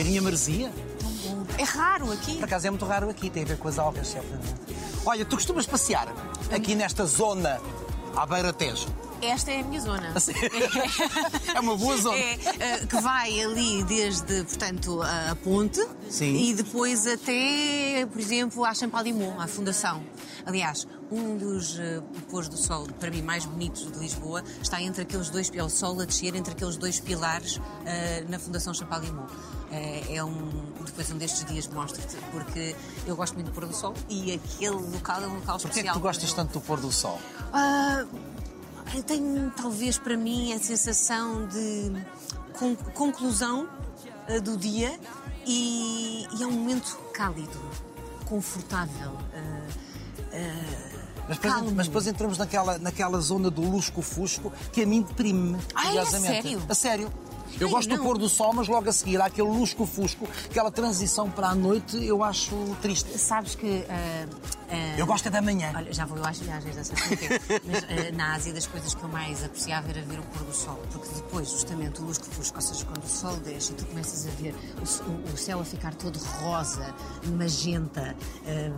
[0.00, 0.72] cheirinho a maresia.
[1.58, 2.36] É raro aqui.
[2.36, 4.54] Por acaso é muito raro aqui, tem a ver com as algas, certamente.
[5.04, 6.08] Olha, tu costumas passear
[6.50, 7.60] aqui nesta zona
[8.16, 8.86] à beira-tejo?
[9.22, 10.14] Esta é a minha zona.
[11.54, 12.16] É uma boa zona.
[12.16, 16.36] É, eh, que vai ali desde, portanto, a ponte Sim.
[16.36, 20.02] e depois até, por exemplo, à Champalimau, à Fundação.
[20.46, 25.02] Aliás, um dos uh, pôs do sol, para mim, mais bonitos de Lisboa, está entre
[25.02, 29.26] aqueles dois, é o sol a descer entre aqueles dois pilares eh, na Fundação Champalimau.
[29.72, 30.50] É, é um,
[30.84, 32.74] depois um destes dias mostro-te, porque
[33.06, 35.70] eu gosto muito do pôr do sol e aquele local é um local Porquê é
[35.70, 35.94] especial.
[35.94, 37.20] que tu gostas tanto do pôr do sol?
[37.52, 38.04] ah,
[38.94, 41.92] eu tenho, talvez, para mim, a sensação de
[42.58, 43.68] con- conclusão
[44.28, 44.98] ah, do dia
[45.46, 47.60] e, e é um momento cálido,
[48.26, 49.12] confortável.
[49.34, 49.66] ah,
[50.32, 55.58] ah, Mas depois, mas depois entramos naquela, naquela zona do lusco-fusco que a mim deprime-me.
[55.74, 56.42] Ai, a curiosamente.
[56.42, 56.62] sério?
[56.68, 57.12] A sério.
[57.58, 58.04] Eu Ai, gosto do não.
[58.04, 61.96] pôr do sol, mas logo a seguir há aquele lusco-fusco, aquela transição para a noite,
[62.04, 63.16] eu acho triste.
[63.18, 63.84] Sabes que.
[63.88, 64.26] ah,
[64.70, 65.72] ah, Eu gosto é da manhã.
[65.74, 67.40] Olha, já vou eu às viagens, porquê.
[67.66, 70.54] Mas eh, na Ásia, das coisas que eu mais apreciava era ver o pôr do
[70.54, 70.80] sol.
[70.92, 74.30] Porque depois, justamente, o lusco-fusco, ou seja, quando o sol desce e tu começas a
[74.30, 76.94] ver o, o- céu a ficar todo rosa,
[77.36, 78.14] magenta,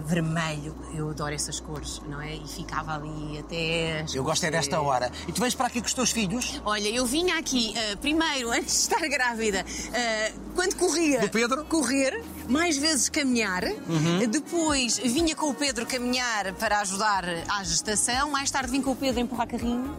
[0.06, 0.74] vermelho.
[0.94, 2.34] Eu adoro essas cores, não é?
[2.36, 4.04] E ficava ali até.
[4.14, 5.10] Eu gosto é desta hora.
[5.28, 6.60] E tu vens para aqui com os teus filhos?
[6.64, 11.20] Olha, eu vinha aqui, primeiro, antes de estar grávida, eh, quando corria.
[11.20, 11.64] Do Pedro?
[11.64, 13.64] Correr, mais vezes caminhar.
[13.64, 14.28] Uhum.
[14.28, 18.30] Depois vinha com o Pedro caminhar para ajudar à gestação.
[18.30, 19.96] Mais tarde vim com o Pedro empurrar carrinho.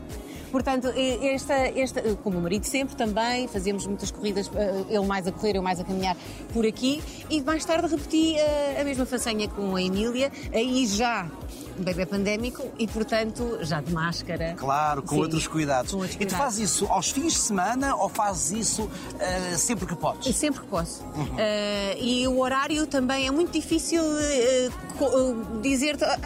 [0.53, 5.25] Portanto, esta, esta, eh, com o marido sempre também, fazíamos muitas corridas, eh, ele mais
[5.25, 6.15] a correr, eu mais a caminhar
[6.53, 7.01] por aqui.
[7.27, 11.27] E mais tarde repeti eh, a mesma façanha com a Emília, aí já
[11.79, 14.53] um bebê pandémico e, portanto, já de máscara.
[14.57, 15.91] Claro, com Sim, outros cuidados.
[15.91, 19.85] com outros E tu fazes isso aos fins de semana ou fazes isso ah, sempre
[19.85, 20.35] que podes?
[20.35, 21.03] Sempre que posso.
[21.37, 24.01] Eh, e o horário também é muito difícil
[24.97, 26.17] co- eh, dizer-te, "Ah,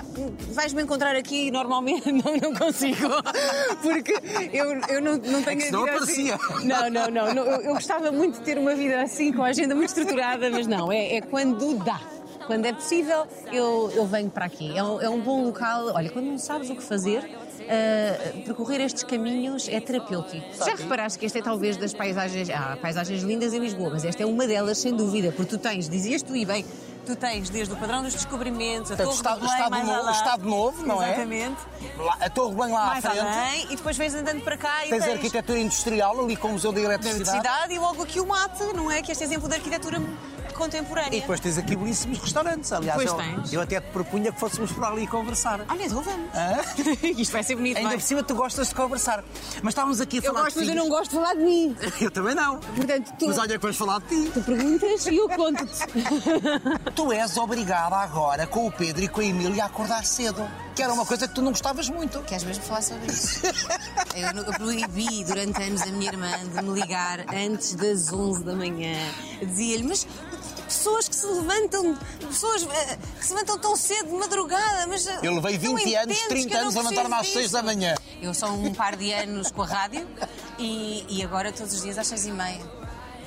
[0.54, 2.12] vais-me encontrar aqui normalmente.
[2.18, 3.08] Não, não consigo.
[3.82, 4.14] Porque
[4.54, 6.32] eu, eu não, não tenho É a vida assim.
[6.32, 6.40] aparecia.
[6.64, 7.34] Não, não, não.
[7.34, 7.44] não.
[7.46, 10.66] Eu, eu gostava muito de ter uma vida assim, com a agenda muito estruturada, mas
[10.68, 12.00] não, é, é quando dá.
[12.48, 14.76] Quando é possível, eu, eu venho para aqui.
[14.78, 15.88] É um, é um bom local.
[15.94, 17.30] Olha, quando não sabes o que fazer,
[17.68, 20.46] eh, percorrer estes caminhos é terapêutico.
[20.66, 22.50] Já reparaste que esta é talvez das paisagens.
[22.50, 25.90] Há paisagens lindas em Lisboa, mas esta é uma delas, sem dúvida, porque tu tens,
[25.90, 26.66] dizias tu e bem,
[27.06, 29.86] tu tens desde o padrão dos descobrimentos, a Portanto, Torre Estado, do Belém, Estado mais
[29.88, 30.12] Novo, além.
[30.16, 31.08] Estado Novo, não é?
[31.08, 31.58] Exatamente.
[31.98, 33.26] Lá- a Torre bem lá Mais à frente.
[33.28, 36.48] além, e depois vais andando para cá e Tens a tens arquitetura industrial ali com
[36.50, 37.30] o Museu da da Eletricidade.
[37.38, 39.02] eletricidade e logo aqui o mate, não é?
[39.02, 40.02] Que este exemplo de arquitetura
[40.58, 41.18] contemporânea.
[41.18, 42.72] E depois tens aqui belíssimos restaurantes.
[42.74, 43.54] Aliás, Pois eu, tens.
[43.54, 45.62] eu até te propunha que fôssemos por ali conversar.
[45.70, 46.30] Olha, então vamos.
[46.36, 46.60] Hã?
[47.18, 47.98] Isto vai ser bonito, Ainda vai.
[47.98, 49.24] por cima tu gostas de conversar.
[49.62, 51.44] Mas estávamos aqui a Eu falar gosto, de mas eu não gosto de falar de
[51.44, 51.76] mim.
[52.02, 52.60] Eu também não.
[52.60, 54.32] Portanto, tu, Mas olha que vamos falar de ti.
[54.34, 55.74] tu perguntas e eu conto-te.
[56.96, 60.48] Tu és obrigada agora com o Pedro e com a Emília a acordar cedo.
[60.76, 62.20] Que era uma coisa que tu não gostavas muito.
[62.24, 63.42] Queres mesmo falar sobre isso?
[64.16, 68.54] Eu, eu proibi durante anos a minha irmã de me ligar antes das 11 da
[68.56, 68.96] manhã.
[69.42, 70.08] Dizia-lhe, mas
[70.68, 75.08] pessoas que se levantam, pessoas eh, que se levantam tão cedo de madrugada, mas.
[75.08, 77.20] eh, Eu levei não 20 anos, entendes 30 que eu não anos a levantar-me às
[77.22, 77.96] preciso 6 da disso." manhã.
[78.22, 80.08] Eu sou um par de anos com a rádio
[80.58, 82.78] e, e agora todos os dias às 6 e meia.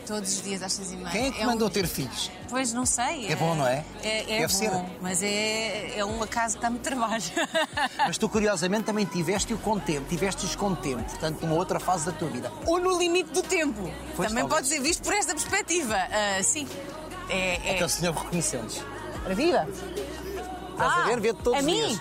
[0.06, 1.10] Todos os dias às 6 e meia.
[1.10, 2.32] Quem é que um- mandou ter filhos?
[2.48, 3.30] Pois não sei.
[3.30, 3.84] É bom, não é?
[4.02, 4.70] É, é Deve bom, ser.
[5.00, 7.22] mas é, é uma casa que dá muito trabalho.
[7.96, 10.08] Mas tu, curiosamente, também tiveste-o com tempo.
[10.08, 11.04] Tiveste-os com tempo.
[11.04, 12.50] Portanto, numa outra fase da tua vida.
[12.66, 13.88] Ou no limite do tempo.
[14.16, 14.48] Pois, Também talvez.
[14.48, 15.96] pode ser visto por esta perspectiva.
[16.10, 16.66] Ah, sim.
[17.30, 17.70] É, é...
[17.74, 18.82] Aquele senhor reconheceu-nos.
[19.22, 19.66] Para viva?
[20.70, 21.20] Estás a ver?
[21.20, 21.74] Vê-te todos a os mim?
[21.86, 22.00] dias.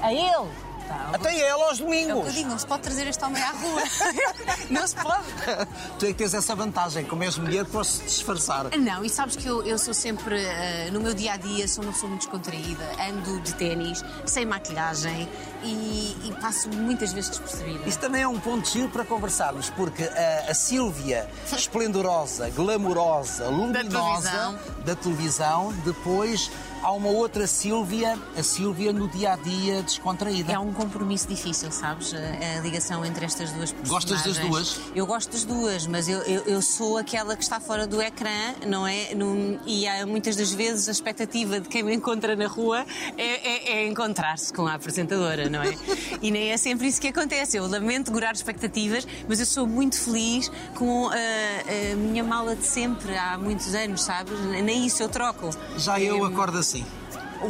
[0.00, 0.50] A ele?
[0.86, 2.34] Tá, Até ela aos é o que eu domingos.
[2.34, 3.82] digo, não se pode trazer este homem à rua.
[4.70, 5.24] não se pode.
[5.98, 7.04] tu é que tens essa vantagem.
[7.04, 8.66] Como és mulher, podes disfarçar.
[8.76, 11.82] Não, e sabes que eu, eu sou sempre, ah, no meu dia a dia, sou
[11.84, 12.84] uma pessoa muito descontraída.
[13.08, 15.28] Ando de ténis, sem maquilhagem
[15.62, 17.88] e, e passo muitas vezes despercebida.
[17.88, 23.88] Isso também é um ponto giro para conversarmos, porque a, a Sílvia, esplendorosa, glamourosa, luminosa
[24.30, 24.58] televisão.
[24.84, 26.50] da televisão, depois
[26.82, 30.52] há uma outra Sílvia, a Sílvia no dia a dia descontraída.
[30.52, 32.12] É um compromisso difícil, sabes?
[32.14, 33.88] A, ligação entre estas duas personagens.
[34.12, 34.80] Gostas das duas?
[34.94, 38.54] Eu gosto das duas, mas eu, eu, eu sou aquela que está fora do ecrã,
[38.66, 39.14] não é?
[39.14, 42.84] Num- e há muitas das vezes a expectativa de quem me encontra na rua
[43.16, 45.74] é, é- é encontrar-se com a apresentadora, não é?
[46.22, 47.56] E nem é sempre isso que acontece.
[47.56, 52.64] Eu lamento gurar expectativas, mas eu sou muito feliz com a, a minha mala de
[52.66, 54.38] sempre, há muitos anos, sabes?
[54.62, 55.50] Nem isso eu troco.
[55.76, 56.84] Já eu acordo assim.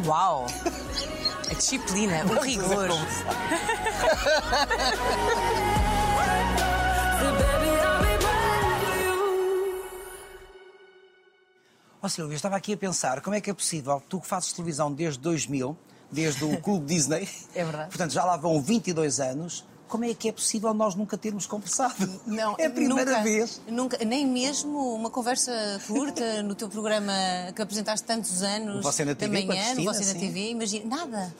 [0.07, 0.47] Uau!
[1.51, 2.89] A disciplina, o rigor.
[2.89, 2.97] For you.
[12.03, 14.53] Ó Silvia, eu estava aqui a pensar, como é que é possível, tu que fazes
[14.53, 15.77] televisão desde 2000,
[16.11, 17.89] desde o Clube Disney, É verdade.
[17.89, 22.21] portanto já lá vão 22 anos, como é que é possível nós nunca termos conversado?
[22.27, 23.61] Não, é a primeira nunca, vez.
[23.69, 25.53] Nunca, nem mesmo uma conversa
[25.87, 27.13] curta no teu programa
[27.55, 28.83] que apresentaste tantos anos.
[28.83, 30.19] Você na TV, da com a manhã, no Você na sim.
[30.19, 30.97] TV, imagina.
[30.97, 31.35] Nada.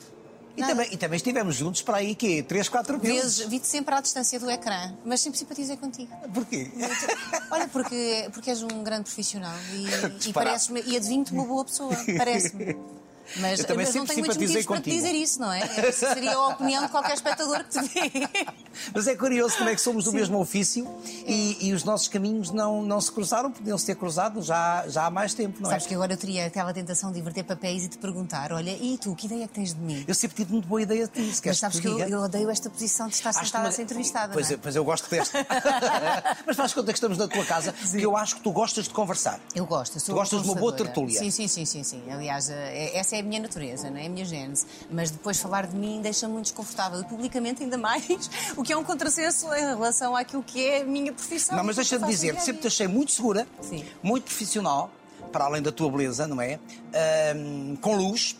[0.55, 0.73] E Nada.
[0.73, 3.47] também, e também estivemos juntos para aí, que 3, 4 Vezes, vezes.
[3.47, 6.11] vi-te sempre à distância do ecrã, mas sempre simpatizei contigo.
[6.33, 6.71] Porquê?
[7.51, 9.85] Olha, porque, porque és um grande profissional e,
[10.87, 12.75] e e adivinho-te uma boa pessoa, parece-me.
[13.35, 14.95] Mas, Eu também mas não sempre tenho muitos simpatizei motivos para te contigo.
[14.95, 15.59] dizer isso, não é?
[15.87, 18.27] Essa seria a opinião de qualquer espectador que te vê.
[18.93, 20.87] Mas é curioso como é que somos do mesmo ofício
[21.25, 25.05] e, e os nossos caminhos não, não se cruzaram, podiam se ter cruzado já, já
[25.05, 25.73] há mais tempo, não é?
[25.73, 28.97] Sabes que agora eu teria aquela tentação de inverter papéis e te perguntar: olha, e
[28.97, 30.05] tu, que ideia é que tens de mim?
[30.07, 32.19] Eu sempre tive muito boa ideia de ti, se Mas sabes te que eu, eu
[32.21, 34.33] odeio esta posição de estar Acho sentada que- a ser entrevistada.
[34.33, 34.55] Pois, não é?
[34.55, 35.45] eu, pois eu gosto desta.
[36.45, 38.91] Mas faz conta que estamos na tua casa, porque eu acho que tu gostas de
[38.93, 39.39] conversar.
[39.55, 39.95] Eu gosto.
[39.97, 41.19] eu Sou Tu gostas de uma boa tertúlia.
[41.19, 42.03] Sim, sim, sim, sim, sim.
[42.11, 44.03] Aliás, eh, essa é a minha natureza, não é?
[44.03, 44.65] é a minha gênese.
[44.89, 47.01] Mas depois falar de mim deixa-me muito desconfortável.
[47.01, 50.85] E publicamente ainda mais, o que é um contrassenso em relação àquilo que é a
[50.85, 51.57] minha profissão.
[51.57, 53.83] Não, mas deixa-me faço dizer, sempre te achei muito segura, Sim.
[54.01, 54.91] muito profissional,
[55.31, 56.59] para além da tua beleza, não é?
[56.93, 58.37] Ahm, com luz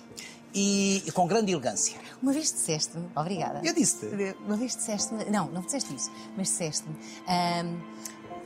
[0.54, 1.98] e, e com grande elegância.
[2.22, 3.62] Uma vez disseste-me, obrigada.
[3.64, 4.08] Eu disse-te.
[4.46, 6.96] Uma vez disseste-me, não, não disseste isso, mas disseste-me,
[7.28, 7.78] ahm,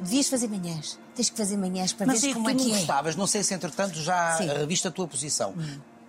[0.01, 2.53] devias fazer manhãs, tens que fazer manhãs para Mas ver é que como tu é
[2.55, 2.77] não que é.
[2.77, 4.49] gostavas, não sei se entretanto já Sim.
[4.49, 4.57] Hum.
[4.57, 5.53] reviste a tua posição.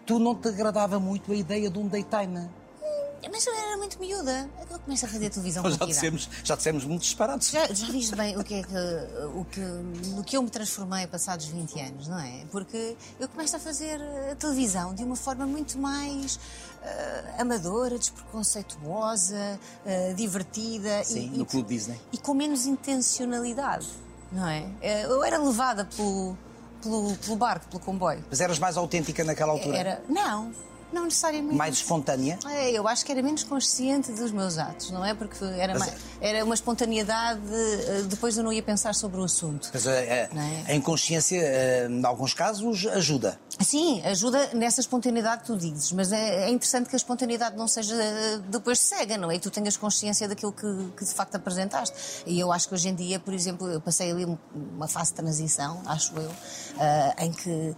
[0.07, 2.49] Tu não te agradava muito a ideia de um daytime.
[3.31, 4.51] Mas eu era muito miúda.
[4.71, 7.51] Eu começo a fazer televisão Nós já dissemos, já dissemos muito disparados.
[7.51, 8.75] Já, já viste bem o que é que,
[9.35, 12.45] o que, no que eu me transformei passados 20 anos, não é?
[12.51, 16.39] Porque eu começo a fazer eh, televisão de uma forma muito mais
[16.83, 22.01] eh, amadora, despreconceituosa, eh, divertida Sim, e, no e- Clube Disney.
[22.13, 23.87] e com menos intencionalidade,
[24.33, 24.67] não é?
[25.05, 26.37] Eu era levada pelo,
[26.83, 28.25] pelo, pelo barco, pelo comboio.
[28.29, 29.77] Mas eras mais autêntica naquela altura?
[29.77, 30.53] Era, não,
[30.93, 31.55] não necessariamente.
[31.55, 32.39] Mais espontânea?
[32.47, 35.15] É, eu acho que era menos consciente dos meus atos, não é?
[35.15, 39.71] Porque era, mais- era uma espontaneidade, eh, depois eu não ia pensar sobre o assunto.
[39.73, 40.29] Mas Não é?
[40.67, 43.39] a inconsciência, em alguns casos, ajuda.
[43.61, 47.69] Sim, ajuda nessa espontaneidade que tu dizes, mas é, é interessante que a espontaneidade não
[47.69, 47.95] seja
[48.49, 49.37] depois cega, não é?
[49.37, 50.67] E tu tenhas consciência daquilo que,
[50.97, 51.95] que de facto apresentaste.
[52.27, 55.11] E eu acho que hoje em dia, por exemplo, eu passei ali um- uma fase
[55.11, 56.31] de transição, acho eu,
[57.19, 57.75] em que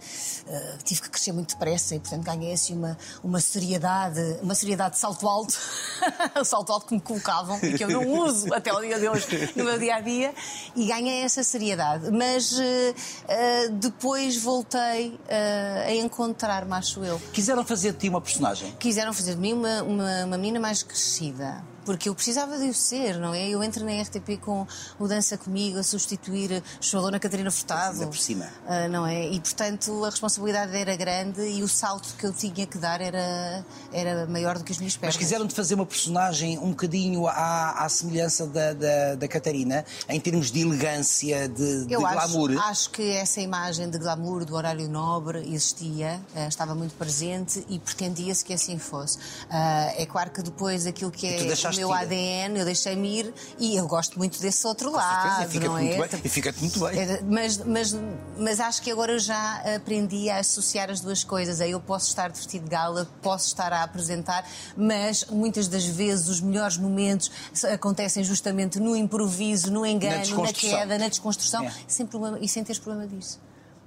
[0.83, 4.99] tive que crescer muito depressa e, portanto, ganhei assim uma, uma seriedade, uma seriedade de
[4.99, 5.57] salto alto,
[6.39, 9.07] o salto alto que me colocavam e que eu não uso até ao dia de
[9.07, 10.33] hoje no meu dia a dia,
[10.75, 12.11] e ganhei essa seriedade.
[12.11, 17.19] Mas eh, depois voltei eh, a encontrar-me, acho eu.
[17.33, 18.73] Quiseram fazer de ti uma personagem.
[18.79, 21.63] Quiseram fazer de mim uma, uma, uma menina mais crescida.
[21.85, 23.47] Porque eu precisava de o ser, não é?
[23.47, 24.65] Eu entro na RTP com
[24.99, 27.93] o Dança Comigo a substituir Joana Catarina Furtado.
[27.93, 28.49] Ainda por cima.
[28.67, 29.29] Ah, não é?
[29.29, 33.65] E, portanto, a responsabilidade era grande e o salto que eu tinha que dar era,
[33.93, 35.15] era maior do que as minhas pernas.
[35.15, 40.19] Mas quiseram-te fazer uma personagem um bocadinho à, à semelhança da, da, da Catarina, em
[40.19, 42.51] termos de elegância, de, de Eu glamour.
[42.51, 47.63] acho, acho que essa imagem de glamour do horário nobre existia, eh, estava muito presente
[47.69, 49.17] e pretendia-se que assim fosse.
[49.49, 51.37] Ah, é claro que depois aquilo que é
[51.77, 51.93] meu.
[51.93, 55.67] ADN, eu deixei-me ir e eu gosto muito desse outro Com certeza, lado, e fica-te
[55.67, 56.07] não muito é?
[56.07, 56.21] bem.
[56.23, 56.99] E fica-te muito bem.
[56.99, 57.95] Era- Mas, mas,
[58.37, 61.61] mas acho que agora eu já aprendi a associar as duas coisas.
[61.61, 65.85] Aí eu posso estar de vestido de gala, posso estar a apresentar, mas muitas das
[65.85, 67.31] vezes os melhores momentos
[67.73, 70.69] acontecem justamente no improviso, no engano, na, desconstrução.
[70.79, 71.73] queda, na desconstrução, É.
[71.87, 73.39] sem problema, e sem teres problema disso.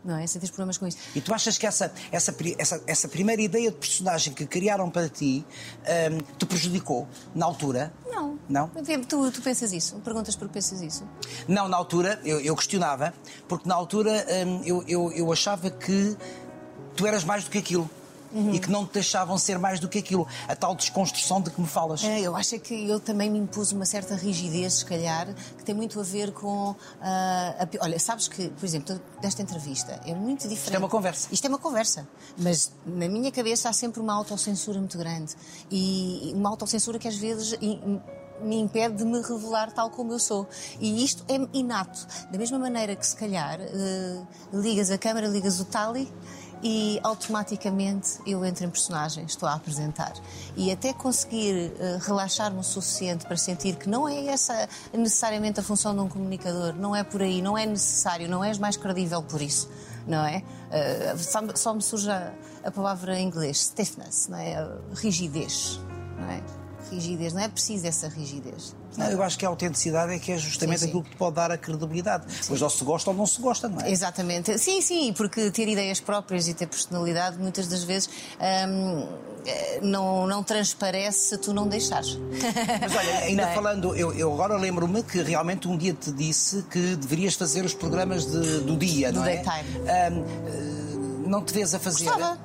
[0.04, 0.26] Não é?
[0.26, 0.98] Sem teres problemas com isso.
[1.14, 5.08] E tu achas que essa, essa, essa, essa primeira ideia de personagem que criaram para
[5.08, 5.44] ti
[5.80, 7.92] hum, te prejudicou na altura?
[8.08, 8.38] Não.
[8.48, 8.68] Não?
[8.68, 9.96] Tu, tu pensas isso?
[9.96, 11.04] Perguntas porque pensas isso?
[11.46, 13.12] Não, na altura eu, eu questionava,
[13.48, 16.16] porque na altura hum, eu, eu, eu achava que
[16.96, 17.88] tu eras mais do que aquilo.
[18.32, 18.54] Uhum.
[18.54, 20.26] E que não te deixavam ser mais do que aquilo.
[20.46, 22.04] A tal desconstrução de que me falas.
[22.04, 25.74] É, eu acho que eu também me impus uma certa rigidez, se calhar, que tem
[25.74, 26.74] muito a ver com.
[27.00, 30.64] ah, a olha, sabes que, por exemplo, desta entrevista é muito diferente.
[30.64, 31.28] Isto é uma conversa.
[31.32, 32.08] Isto é uma conversa.
[32.36, 35.34] Mas na minha cabeça há sempre uma autocensura muito grande.
[35.70, 37.58] E uma autocensura que às vezes.
[38.40, 40.46] me impede de me revelar tal como eu sou.
[40.80, 42.06] E isto é inato.
[42.30, 46.08] Da mesma maneira que, se calhar, eh, ligas a câmara, ligas o tali
[46.62, 50.12] e automaticamente eu entro em personagem, estou a apresentar.
[50.56, 55.62] E até conseguir eh, relaxar-me o suficiente para sentir que não é essa necessariamente a
[55.62, 59.22] função de um comunicador, não é por aí, não é necessário, não és mais credível
[59.22, 59.68] por isso,
[60.06, 60.42] não é?
[60.70, 62.32] Eh, só, só me surge a,
[62.64, 64.56] a palavra em inglês, stiffness, não é?
[64.56, 65.80] A rigidez,
[66.18, 66.42] não é?
[66.90, 68.74] Rigidez, não é preciso essa rigidez.
[68.96, 70.90] Não, eu acho que a autenticidade é que é justamente Sim, sim.
[70.90, 72.26] aquilo que te pode dar a credibilidade.
[72.46, 73.90] Pois ou se gosta ou não se gosta, não é?
[73.90, 74.58] Exatamente.
[74.58, 78.08] Sim, sim, porque ter ideias próprias e ter personalidade muitas das vezes
[78.68, 79.06] hum,
[79.46, 82.18] eh, não, não transparece se tu não deixares.
[82.80, 83.54] Mas olha, ainda é?
[83.54, 87.74] falando, eu, eu agora lembro-me que realmente um dia te disse que deverias fazer os
[87.74, 89.36] programas de- do dia, Do não é?
[89.36, 89.78] daytime.
[89.88, 92.06] Ahm, eh, não te vês a fazer.
[92.06, 92.38] Gostava,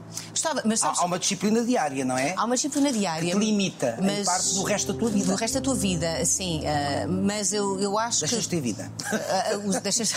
[0.43, 2.33] gostava, mas Há, sabes, há uma disciplina diária, não é?
[2.37, 3.31] há uma disciplina diária.
[3.33, 5.25] Que te limita em parte do resto da tua vida.
[5.25, 6.61] Do resto da tua vida, sim.
[6.65, 8.49] ah, mas eu, eu acho Deixas que.
[8.49, 8.91] ter vida.
[9.11, 10.13] Ah, os- deixas...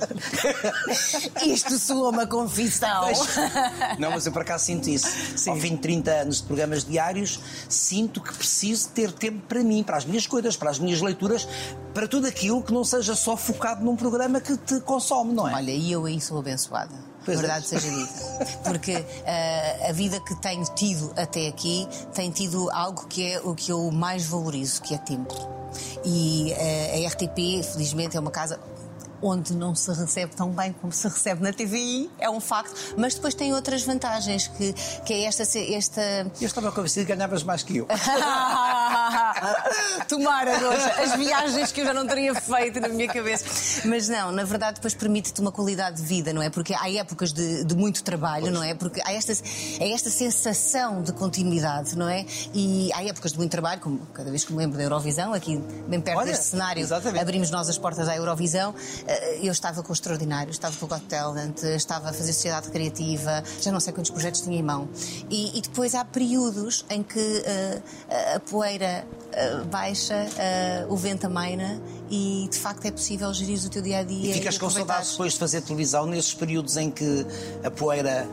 [1.44, 3.04] Isto soa uma confissão.
[3.98, 5.06] Não, mas eu por acaso sinto isso.
[5.48, 9.82] Ao fim de 30 anos de programas diários, sinto que preciso ter tempo para mim,
[9.82, 11.46] para as minhas coisas, para as minhas leituras,
[11.94, 15.54] para tudo aquilo que não seja só focado num programa que te consome, não é?
[15.54, 17.09] Olha, e eu aí sou abençoada.
[17.30, 17.42] Pois é.
[17.42, 18.58] verdade seja dita.
[18.64, 23.54] Porque ah, a vida que tenho tido até aqui tem tido algo que é o
[23.54, 25.34] que eu mais valorizo, que é tempo.
[26.04, 28.58] E ah, a RTP, felizmente, é uma casa
[29.22, 33.14] onde não se recebe tão bem como se recebe na TVI, é um facto, mas
[33.14, 34.72] depois tem outras vantagens, que,
[35.04, 36.00] que é esta, esta
[36.40, 37.86] Eu estava convencido que ganhavas mais que eu.
[40.08, 43.44] Tomara, Roxa, as viagens que eu já não teria feito na minha cabeça.
[43.84, 46.50] Mas não, na verdade, depois permite-te uma qualidade de vida, não é?
[46.50, 48.74] Porque há épocas de, de muito trabalho, não é?
[48.74, 49.32] Porque há esta,
[49.78, 52.24] é esta sensação de continuidade, não é?
[52.54, 55.58] E há épocas de muito trabalho, como cada vez que me lembro da Eurovisão, aqui
[55.88, 57.20] bem perto Olha, deste cenário, exatamente.
[57.22, 58.74] abrimos nós as portas à Eurovisão.
[59.10, 62.70] Eh, Eu estava com o Extraordinário, estava com o Got Talent, estava a fazer Sociedade
[62.70, 64.88] Criativa, já não sei quantos projetos tinha em mão.
[65.28, 67.82] E, e depois há períodos em que eh,
[68.36, 73.68] a poeira eh, baixa, eh, o vento amaina e de facto é possível gerir o
[73.68, 74.30] teu dia a dia.
[74.30, 77.26] E ficas com saudades depois de fazer televisão nesses períodos em que
[77.62, 78.26] a poeira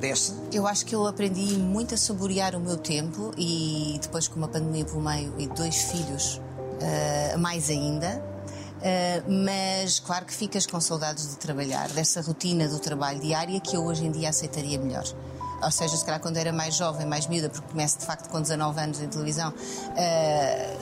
[0.00, 0.34] desce?
[0.52, 4.48] Eu acho que eu aprendi muito a saborear o meu tempo e depois com uma
[4.48, 6.40] pandemia pelo meio e dois filhos,
[6.80, 8.22] eh, mais ainda.
[8.86, 13.74] Eh, mas claro que ficas com saudades de trabalhar, dessa rotina do trabalho diária que
[13.74, 15.04] eu hoje em dia aceitaria melhor.
[15.62, 18.42] Ou seja, se calhar quando era mais jovem, mais miúda, porque começo de facto com
[18.42, 19.54] 19 anos em televisão,
[19.96, 20.76] eh,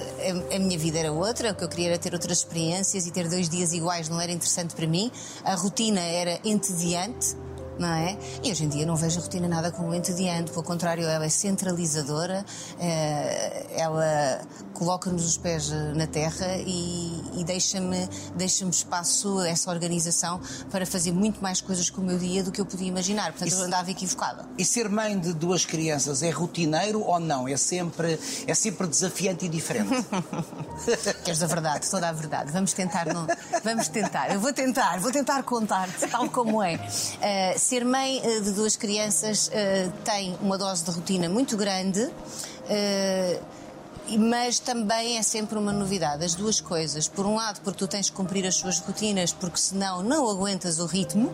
[0.50, 3.12] a, a minha vida era outra, o que eu queria era ter outras experiências e
[3.12, 5.12] ter dois dias iguais não era interessante para mim.
[5.44, 7.36] A rotina era entediante,
[7.82, 8.16] não é?
[8.44, 11.28] E hoje em dia não vejo a rotina nada como entediante, pelo contrário, ela é
[11.28, 12.44] centralizadora,
[12.78, 14.40] eh, ela
[14.72, 21.12] coloca-nos os pés eh, na terra e, e deixa-me deixa espaço essa organização para fazer
[21.12, 23.32] muito mais coisas com o meu dia do que eu podia imaginar.
[23.32, 24.44] Portanto, Isso- eu andava equivocada.
[24.56, 27.48] E ser mãe de duas crianças é rotineiro ou não?
[27.48, 29.90] É sempre, é sempre desafiante e diferente?
[31.24, 32.52] Queres a verdade, toda a verdade.
[32.52, 33.26] Vamos tentar, não...
[33.64, 34.32] vamos tentar.
[34.32, 36.76] Eu vou tentar, vou tentar contar-te tal como é.
[36.76, 42.06] Uh, ser mãe uh, de duas crianças uh, tem uma dose de rotina muito grande.
[44.18, 47.08] Mas também é sempre uma novidade, as duas coisas.
[47.08, 50.78] Por um lado, porque tu tens que cumprir as suas rotinas, porque senão não aguentas
[50.78, 51.32] o ritmo.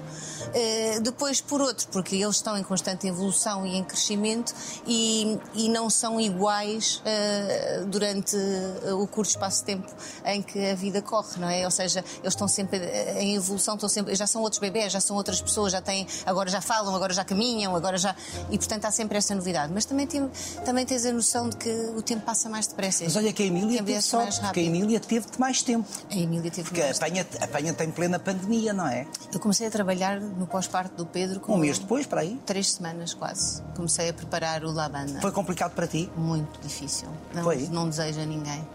[0.54, 4.54] Eh, depois, por outro, porque eles estão em constante evolução e em crescimento
[4.86, 9.88] e, e não são iguais eh, durante eh, o curto espaço de tempo
[10.24, 11.64] em que a vida corre, não é?
[11.64, 12.78] Ou seja, eles estão sempre
[13.18, 16.48] em evolução, estão sempre, já são outros bebés, já são outras pessoas, já têm, agora
[16.50, 18.14] já falam, agora já caminham, agora já.
[18.50, 19.72] E portanto há sempre essa novidade.
[19.72, 20.28] Mas também, tem,
[20.64, 23.04] também tens a noção de que o tempo passa mais depressa.
[23.04, 24.62] Mas olha que a Emília teve sorte, mais porque a.
[24.62, 25.88] Emília teve-te mais tempo.
[26.10, 29.06] A Emília teve Porque mais apanha, apanha tem plena pandemia, não é?
[29.32, 32.40] Eu comecei a trabalhar no pós-parto do Pedro com Um mês depois, para aí.
[32.44, 33.62] três semanas quase.
[33.76, 35.20] Comecei a preparar o Lavanda.
[35.20, 36.10] Foi complicado para ti?
[36.16, 37.08] Muito difícil.
[37.34, 37.68] Não, Foi?
[37.68, 38.66] não desejo a ninguém.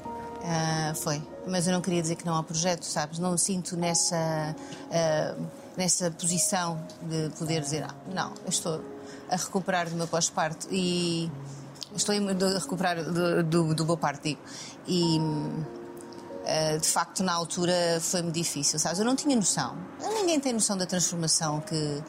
[0.46, 1.22] Ah, foi.
[1.48, 3.18] Mas eu não queria dizer que não há projeto, sabes?
[3.20, 4.56] Não me sinto nessa,
[4.92, 5.36] ah,
[5.78, 8.82] nessa posição de poder dizer, ah, não, eu estou
[9.30, 11.32] a recuperar do meu pós-parto e
[11.96, 14.42] estou a recuperar do, do, do parto, digo.
[14.88, 15.20] E
[16.44, 19.00] Uh, de facto, na altura foi-me difícil, sabes?
[19.00, 19.78] Eu não tinha noção.
[20.02, 22.04] Ninguém tem noção da transformação que,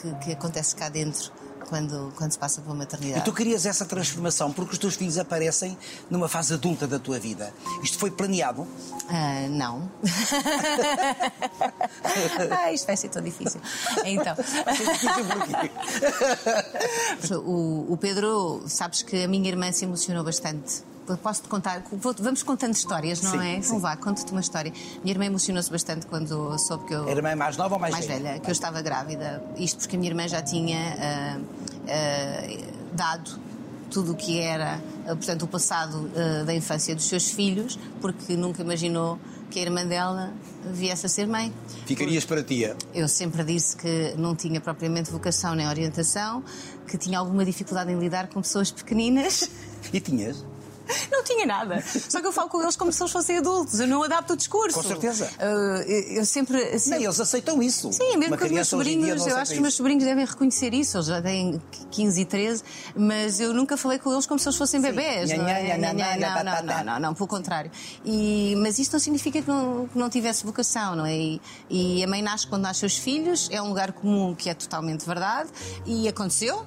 [0.00, 1.32] que, que acontece cá dentro
[1.70, 3.24] quando, quando se passa pela E maternidade.
[3.24, 5.78] tu querias essa transformação porque os teus filhos aparecem
[6.10, 7.54] numa fase adulta da tua vida.
[7.82, 8.66] Isto foi planeado?
[9.08, 9.90] Ah, não.
[12.50, 13.60] ah, isto vai ser tão difícil.
[14.04, 14.34] Então.
[17.46, 20.82] o, o Pedro, sabes que a minha irmã se emocionou bastante.
[21.22, 21.82] Posso-te contar?
[22.18, 23.54] Vamos contando histórias, não Sim, é?
[23.54, 23.66] sim.
[23.66, 24.72] Então vá, conta-te uma história.
[25.02, 27.08] Minha irmã emocionou-se bastante quando soube que eu.
[27.08, 29.42] Era mãe mais nova ou mais, mais velha, que eu estava grávida.
[29.56, 31.40] Isto porque a minha irmã já tinha ah,
[31.88, 33.40] ah, dado
[33.90, 38.36] tudo o que era, ah, portanto, o passado ah, da infância dos seus filhos, porque
[38.36, 39.18] nunca imaginou
[39.50, 40.32] que a irmã dela
[40.72, 41.52] viesse a ser mãe.
[41.86, 42.76] Ficarias para tia.
[42.94, 46.44] Eu sempre disse que não tinha propriamente vocação nem orientação,
[46.86, 49.50] que tinha alguma dificuldade em lidar com pessoas pequeninas.
[49.92, 50.44] E tinhas?
[51.10, 51.82] Não tinha nada.
[52.08, 53.80] Só que eu falo com eles como se eles fossem adultos.
[53.80, 54.76] Eu não adapto o discurso.
[54.76, 55.30] Com certeza.
[55.38, 56.78] Uh, eu sempre.
[56.78, 56.98] sempre...
[56.98, 57.92] Nem, eles aceitam isso.
[57.92, 59.26] Sim, mesmo com os meus sobrinhos.
[59.26, 60.96] Eu acho que os meus sobrinhos devem reconhecer isso.
[60.96, 62.62] Eles já têm 15 e 13,
[62.96, 65.30] mas eu nunca falei com eles como se eles fossem bebés.
[65.30, 67.70] Não, não, não, não, não, pelo contrário.
[68.04, 71.16] E, mas isto não significa que não, que não tivesse vocação, não é?
[71.16, 74.54] E, e a mãe nasce quando nasce os filhos, é um lugar comum que é
[74.54, 75.50] totalmente verdade,
[75.86, 76.64] e aconteceu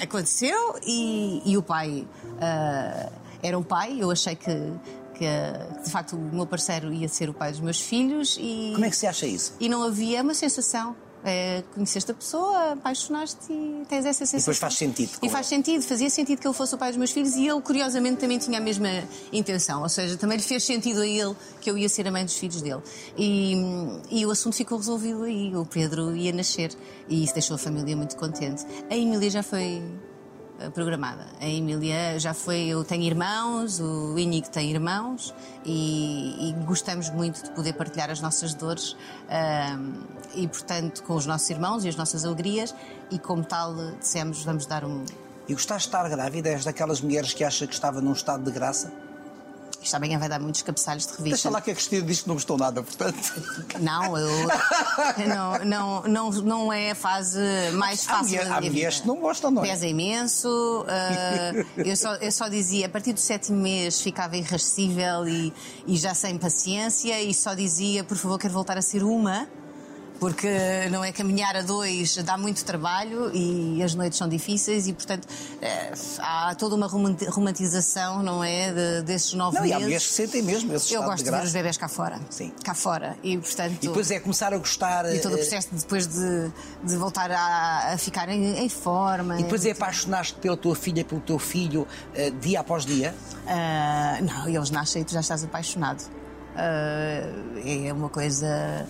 [0.00, 3.12] aconteceu e, e o pai uh,
[3.42, 3.96] era um pai.
[3.98, 4.72] Eu achei que,
[5.14, 5.26] que,
[5.84, 8.38] de facto, o meu parceiro ia ser o pai dos meus filhos.
[8.40, 9.54] E, Como é que se acha isso?
[9.58, 10.94] E não havia uma sensação.
[11.24, 14.38] É, conheceste a pessoa, apaixonaste e tens essa sensação.
[14.38, 15.12] E depois faz sentido.
[15.22, 17.60] E faz sentido, fazia sentido que ele fosse o pai dos meus filhos e ele,
[17.60, 18.88] curiosamente, também tinha a mesma
[19.32, 19.82] intenção.
[19.82, 22.36] Ou seja, também lhe fez sentido a ele que eu ia ser a mãe dos
[22.36, 22.82] filhos dele.
[23.16, 23.54] E,
[24.10, 25.54] e o assunto ficou resolvido aí.
[25.54, 26.72] O Pedro ia nascer
[27.08, 28.66] e isso deixou a família muito contente.
[28.90, 29.80] A Emília já foi
[30.70, 31.26] programada.
[31.40, 37.42] A Emília já foi, eu tenho irmãos, o Inigo tem irmãos e, e, gostamos muito
[37.42, 38.96] de poder partilhar as nossas dores
[39.28, 39.92] um,
[40.34, 42.74] e, portanto, com os nossos irmãos e as nossas alegrias
[43.10, 45.04] e, como tal, dissemos, vamos dar um.
[45.48, 46.50] E gostaste de estar grávida?
[46.50, 48.92] És daquelas mulheres que acha que estava num estado de graça?
[49.82, 51.30] Isto amanhã vai dar muitos cabeçalhos de revista.
[51.30, 53.18] Deixa lá que a Cristina diz que não gostou nada, portanto.
[53.80, 54.28] Não, eu.
[55.26, 57.40] não, não, não, não é a fase
[57.72, 59.68] mais fácil da minha que não gostam, não é?
[59.68, 60.48] Pesa imenso.
[60.82, 65.52] Uh, eu, só, eu só dizia, a partir do sétimo mês ficava irrascível e,
[65.86, 69.48] e já sem paciência e só dizia, por favor, quero voltar a ser uma
[70.22, 70.48] porque
[70.88, 75.26] não é caminhar a dois dá muito trabalho e as noites são difíceis e, portanto,
[75.60, 79.72] é, há toda uma romantização, não é, de, desses nove não, meses.
[79.72, 81.88] E há mulheres que sentem mesmo esse Eu gosto de, de, ver os bebés cá
[81.88, 82.20] fora.
[82.30, 82.52] Sim.
[82.62, 83.16] Cá fora.
[83.20, 83.78] E, portanto...
[83.82, 85.12] E depois é começar a gostar...
[85.12, 86.52] E todo o eh, processo depois de,
[86.84, 89.40] de voltar a, a ficar em, em, forma.
[89.40, 93.12] E depois é apaixonar-te pela tua filha, pelo teu filho, uh, dia após dia?
[93.44, 96.00] Uh, não, eles nascem e tu já estás apaixonado.
[96.54, 98.86] Uh, é uma coisa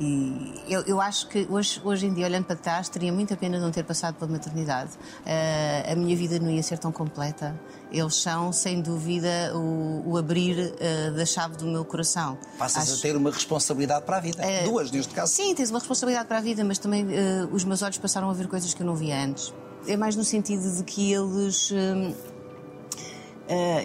[0.00, 3.60] e eu, eu acho que hoje, hoje em dia, olhando para trás, teria muita pena
[3.60, 4.92] não ter passado pela maternidade.
[4.92, 7.54] Uh, a minha vida não ia ser tão completa.
[7.92, 12.38] Eles são, sem dúvida, o, o abrir uh, da chave do meu coração.
[12.58, 12.98] Passas acho...
[12.98, 14.42] a ter uma responsabilidade para a vida.
[14.42, 15.32] Uh, Duas, neste caso.
[15.32, 17.06] Sim, tens uma responsabilidade para a vida, mas também
[17.52, 19.52] os meus olhos passaram a ver coisas que eu não via antes.
[19.86, 21.72] É mais no sentido de que eles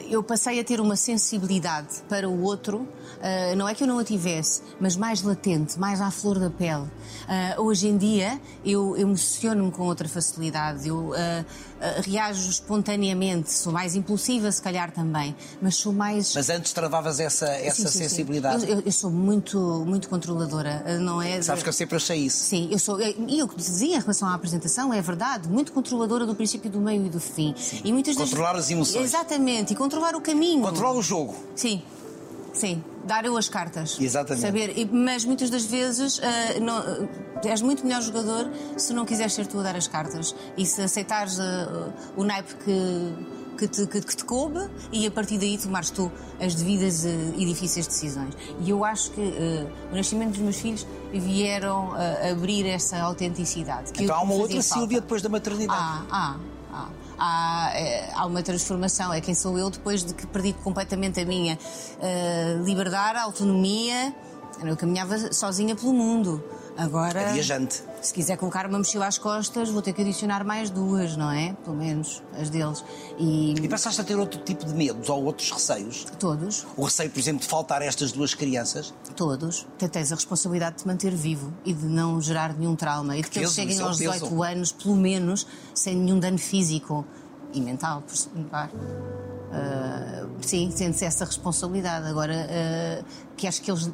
[0.10, 4.00] eu passei a ter uma sensibilidade para o outro, uh, não é que eu não
[4.00, 6.84] a tivesse, mas mais latente, mais à flor da pele.
[6.84, 11.12] Uh, hoje em dia eu emociono-me com outra facilidade, eu
[12.04, 16.34] reajo espontaneamente, sou mais impulsiva, se calhar também, mas sou mais.
[16.34, 18.62] Mas antes travavas essa, essa sim, sim, sensibilidade?
[18.62, 18.72] Sim.
[18.72, 21.42] Eu, eu, sou muito, muito controladora, não é?
[21.42, 22.38] Sabes que eu sempre achei isso.
[22.38, 23.00] Sim, eu sou.
[23.02, 26.80] E o que dizia em relação à apresentação é verdade, muito controladora do princípio, do
[26.80, 27.54] meio e do fim.
[27.84, 28.66] E muitas Controlar das...
[28.66, 29.06] as emoções.
[29.06, 30.62] Exatamente e controlar o caminho.
[30.62, 31.36] Controlar o jogo.
[31.56, 31.82] Sim,
[32.54, 32.84] sim.
[33.06, 33.98] Dar eu as cartas.
[34.00, 34.42] Exatamente.
[34.42, 34.90] Saber.
[34.92, 36.22] Mas muitas das vezes uh,
[36.62, 37.10] não, uh,
[37.44, 40.36] és muito melhor jogador se não quiseres ser tu a dar as cartas.
[40.58, 43.36] E se aceitares uh, o naipe que.
[43.56, 44.60] Que te, que, que te, coube
[44.92, 48.34] e a partir daí tomares tu as devidas e difíceis decisões.
[48.60, 49.22] E eu acho que
[49.90, 53.94] o nascimento dos meus filhos vieram a abrir essa autenticidade.
[53.98, 54.62] então há uma outra falta.
[54.62, 55.80] Sílvia depois da maternidade.
[55.80, 56.38] Ah, ah,
[56.74, 59.14] ah há, é, há uma transformação.
[59.14, 64.14] É quem sou eu depois de que perdi completamente a minha uh, liberdade, autonomia.
[64.64, 66.44] Eu caminhava sozinha pelo mundo.
[66.78, 67.22] Agora.
[67.22, 67.84] É viajante.
[68.06, 71.54] Se quiser colocar uma mochila às costas, vou ter que adicionar mais duas, não é?
[71.64, 72.86] Pelo menos as deles.
[73.18, 76.06] E, e passaste a ter outro tipo de medos ou outros receios?
[76.20, 76.68] Todos.
[76.78, 78.94] O receio, por exemplo, de faltar estas duas crianças?
[79.16, 79.66] Todos.
[79.92, 83.28] Tens a responsabilidade de te manter vivo e de não gerar nenhum trauma e de
[83.28, 87.04] que eles cheguem é aos 18 anos, pelo menos, sem nenhum dano físico
[87.54, 88.70] e mental, por suportar.
[88.70, 92.08] Uh, sim, sente-se essa responsabilidade.
[92.08, 93.90] Agora, uh, queres que eles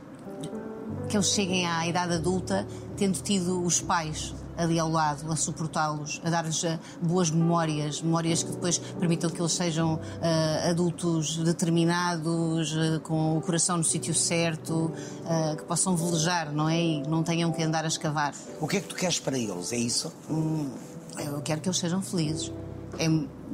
[1.11, 6.21] que eles cheguem à idade adulta tendo tido os pais ali ao lado, a suportá-los,
[6.23, 12.73] a dar-lhes eh, boas memórias, memórias que depois permitam que eles sejam uh, adultos determinados,
[12.73, 16.79] uh, com o coração no sítio certo, uh, que possam velejar, não é?
[16.79, 18.33] E não tenham que andar a escavar.
[18.59, 19.73] O que é que tu queres para eles?
[19.73, 20.13] É isso?
[20.29, 20.69] Hum,
[21.17, 22.51] eu quero que eles sejam felizes.
[22.97, 23.07] É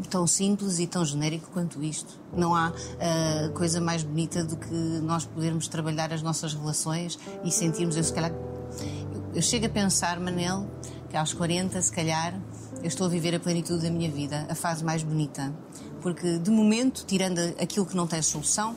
[0.10, 2.20] tão simples e tão genérico quanto isto.
[2.36, 7.52] Não há uh, coisa mais bonita do que nós podermos trabalhar as nossas relações e
[7.52, 10.68] sentirmos, eu se calhar, eu, eu chego a pensar, Manel,
[11.10, 12.40] que aos 40, se calhar,
[12.80, 15.54] eu estou a viver a plenitude da minha vida, a fase mais bonita.
[16.02, 18.76] Porque, de momento, tirando aquilo que não tem solução,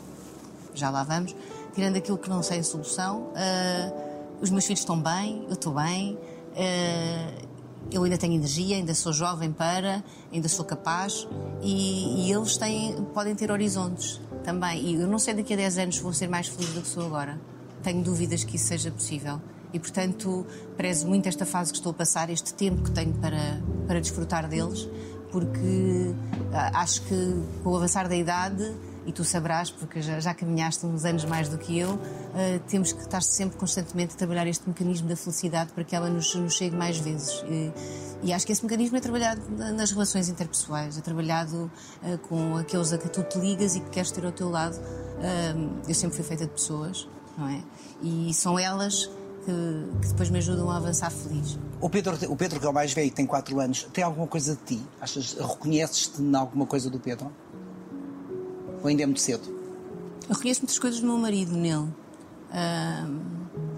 [0.75, 1.35] já lá vamos,
[1.75, 6.15] tirando aquilo que não tem solução, uh, os meus filhos estão bem, eu estou bem,
[6.15, 7.50] uh,
[7.93, 11.27] eu ainda tenho energia, ainda sou jovem para, ainda sou capaz
[11.63, 14.83] e, e, eles têm, podem ter horizontes também.
[14.83, 17.05] E eu não sei daqui a 10 anos vou ser mais feliz do que sou
[17.07, 17.41] agora.
[17.83, 19.41] Tenho dúvidas que isso seja possível.
[19.73, 23.61] E, portanto, prezo muito esta fase que estou a passar, este tempo que tenho para,
[23.87, 24.89] para desfrutar deles,
[25.31, 26.13] porque
[26.53, 28.75] ah, acho que com o avançar da idade
[29.11, 32.01] e tu sabrás, porque já, já caminhaste uns anos mais do que eu, uh,
[32.69, 36.33] temos que estar sempre constantemente a trabalhar este mecanismo da felicidade para que ela nos,
[36.37, 37.45] nos chegue mais vezes.
[37.49, 37.73] E,
[38.23, 39.41] e, acho que esse mecanismo é trabalhado
[39.75, 41.71] nas relações interpessoais, é trabalhado
[42.05, 44.77] uh, com aqueles a que tu te ligas e que queres ter ao teu lado.
[44.77, 47.61] Uh, eu sempre fui feita de pessoas, não é?
[48.01, 49.11] E são elas
[49.45, 51.59] que, que, depois me ajudam a avançar feliz.
[51.81, 54.55] O Pedro, o Pedro, que é o mais velho, tem 4 anos, tem alguma coisa
[54.55, 54.87] de ti?
[55.01, 57.33] Achas, reconheces-te em alguma coisa do Pedro?
[58.83, 59.49] Ou ainda é muito cedo?
[60.29, 61.89] Eu reconheço muitas coisas do meu marido nele.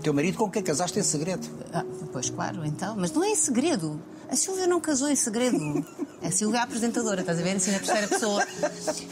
[0.03, 1.47] Teu marido com quem casaste em segredo?
[1.73, 2.97] Ah, pois claro, então.
[2.97, 4.01] Mas não é em segredo.
[4.33, 5.85] A Silvia não casou em segredo.
[6.23, 7.55] A Silvia é a apresentadora, estás a ver?
[7.55, 8.43] Assim na terceira pessoa.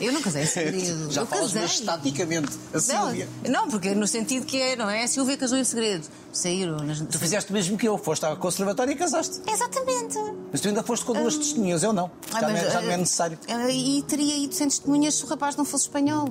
[0.01, 1.13] Eu não casei em segredo.
[1.13, 1.67] Já eu falas casei.
[1.67, 3.29] estaticamente a Silvia.
[3.45, 5.05] Não, não, porque no sentido que é, não é?
[5.05, 6.09] A Silvia casou em segredo.
[6.33, 6.79] Saíram.
[6.79, 7.01] Nas...
[7.01, 9.43] Tu fizeste o mesmo que eu, foste à conservatória e casaste.
[9.47, 10.17] Exatamente.
[10.51, 12.11] Mas tu ainda foste com duas testemunhas, eu não.
[12.33, 13.39] Ah, já, mas, não é, já não é ah, necessário.
[13.47, 16.31] ah, E teria ido sem testemunhas se o rapaz não fosse espanhol.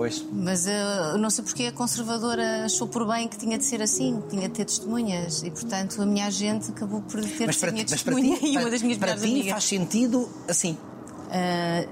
[0.00, 0.24] Pois.
[0.32, 4.22] Mas uh, não sei porque a conservadora achou por bem que tinha de ser assim,
[4.30, 5.42] tinha de ter testemunhas.
[5.42, 8.46] E, portanto, a minha agente acabou por ter Mas para, minha mas para testemunha ti,
[8.46, 9.50] e uma para- das minhas para melhores ti amigas.
[9.52, 10.72] faz sentido assim.
[10.72, 11.86] Uh,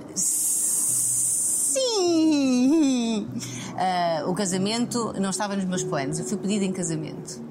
[1.98, 3.26] sim!
[3.74, 6.18] Uh, o casamento não estava nos meus planos.
[6.18, 7.42] Eu fui pedida em casamento.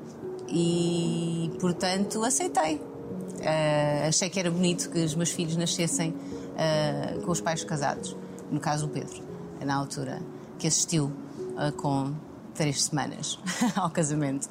[0.49, 2.75] E, portanto, aceitei.
[2.77, 8.15] Uh, achei que era bonito que os meus filhos nascessem uh, com os pais casados.
[8.51, 9.21] No caso, o Pedro,
[9.63, 10.19] na altura,
[10.57, 12.13] que assistiu uh, com
[12.53, 13.39] três semanas
[13.75, 14.47] ao casamento.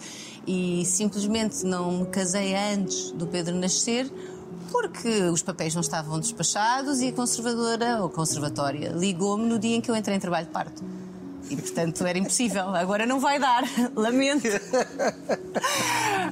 [0.46, 4.10] E simplesmente não me casei antes do Pedro nascer
[4.70, 9.80] porque os papéis não estavam despachados e a conservadora ou conservatória ligou-me no dia em
[9.80, 10.82] que eu entrei em trabalho de parto.
[11.48, 12.74] E portanto era impossível.
[12.74, 13.62] Agora não vai dar,
[13.94, 14.46] lamento.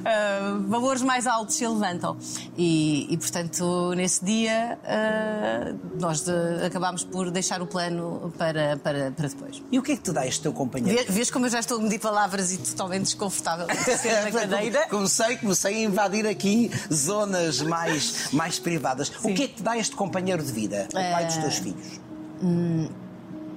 [0.07, 2.15] Ah, valores mais altos se levantam.
[2.57, 6.31] E, e, portanto, nesse dia, ah, nós de-
[6.65, 9.63] acabámos por deixar o plano para, para, para depois.
[9.71, 11.05] E o que é que te dá este teu companheiro?
[11.05, 14.87] Vê- Vês como eu já estou a medir palavras e totalmente desconfortável na cadeira?
[14.89, 19.09] Comecei, comecei a invadir aqui zonas mais, mais privadas.
[19.23, 20.87] O que é que te dá este companheiro de vida?
[20.91, 21.99] O pai Eh, dos teus filhos?
[22.43, 22.87] hum.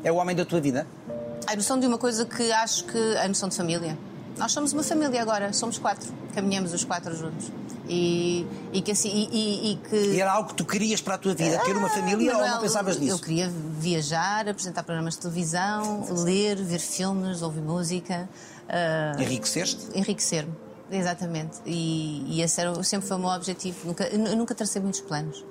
[0.05, 0.87] É o homem da tua vida?
[1.51, 3.17] A noção de uma coisa que acho que.
[3.17, 3.97] a noção de família.
[4.37, 6.13] Nós somos uma família agora, somos quatro.
[6.35, 7.51] Caminhamos os quatro juntos.
[7.89, 9.09] E, e que assim.
[9.33, 10.21] E, e- que.
[10.21, 11.59] Era algo que tu querias para a tua vida?
[11.65, 13.21] Ter uma família ou não Manuel, pensavas Eu nisso?
[13.23, 18.29] queria viajar, apresentar programas de televisão, ler, ver filmes, ouvir música.
[18.69, 19.89] ah, Enriqueceste?
[19.95, 20.53] enriquecer-me.
[20.91, 21.59] Exatamente.
[21.67, 23.89] E, e esse era, sempre foi o meu objetivo.
[23.89, 25.45] Nunca, eu nunca tracei muitos planos.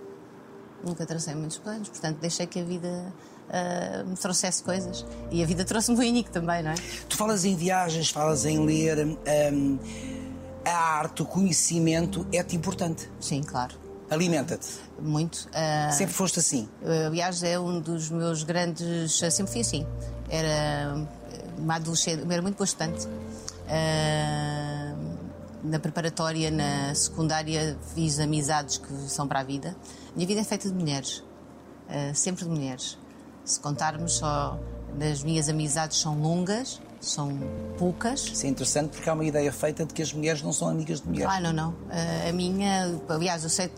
[0.83, 1.89] Nunca tracei muitos planos.
[1.89, 3.11] Portanto, deixei que a vida
[3.49, 5.05] ah, me trouxesse coisas.
[5.31, 6.75] E a vida trouxe-me o Inico também, não é?
[7.07, 9.05] Tu falas em viagens, falas em ler.
[9.53, 9.79] hum,
[10.65, 13.09] a arte, o conhecimento é-te importante.
[13.21, 13.75] Sim, claro.
[14.09, 14.67] Alimenta-te.
[14.99, 15.47] Muito.
[15.53, 16.67] Ah, Sempre foste assim.
[17.05, 19.13] Aliás, é um dos meus grandes.
[19.31, 19.85] Sempre fui assim.
[20.29, 21.07] Era
[21.57, 23.07] uma adolescente, era muito boa estudante.
[23.69, 24.93] Ah,
[25.63, 29.75] na preparatória, na secundária, fiz amizades que são para a vida.
[30.15, 31.23] Minha vida é feita de mulheres.
[31.89, 32.97] Ah, sempre de mulheres.
[33.47, 34.59] Se contarmos só
[34.99, 37.31] das minhas amizades, são longas, são
[37.77, 38.21] poucas.
[38.25, 40.99] Isso é interessante porque há uma ideia feita de que as mulheres não são amigas
[41.01, 41.33] de mulheres.
[41.33, 41.73] Ah, não, não.
[42.27, 43.71] A minha, aliás, eu sei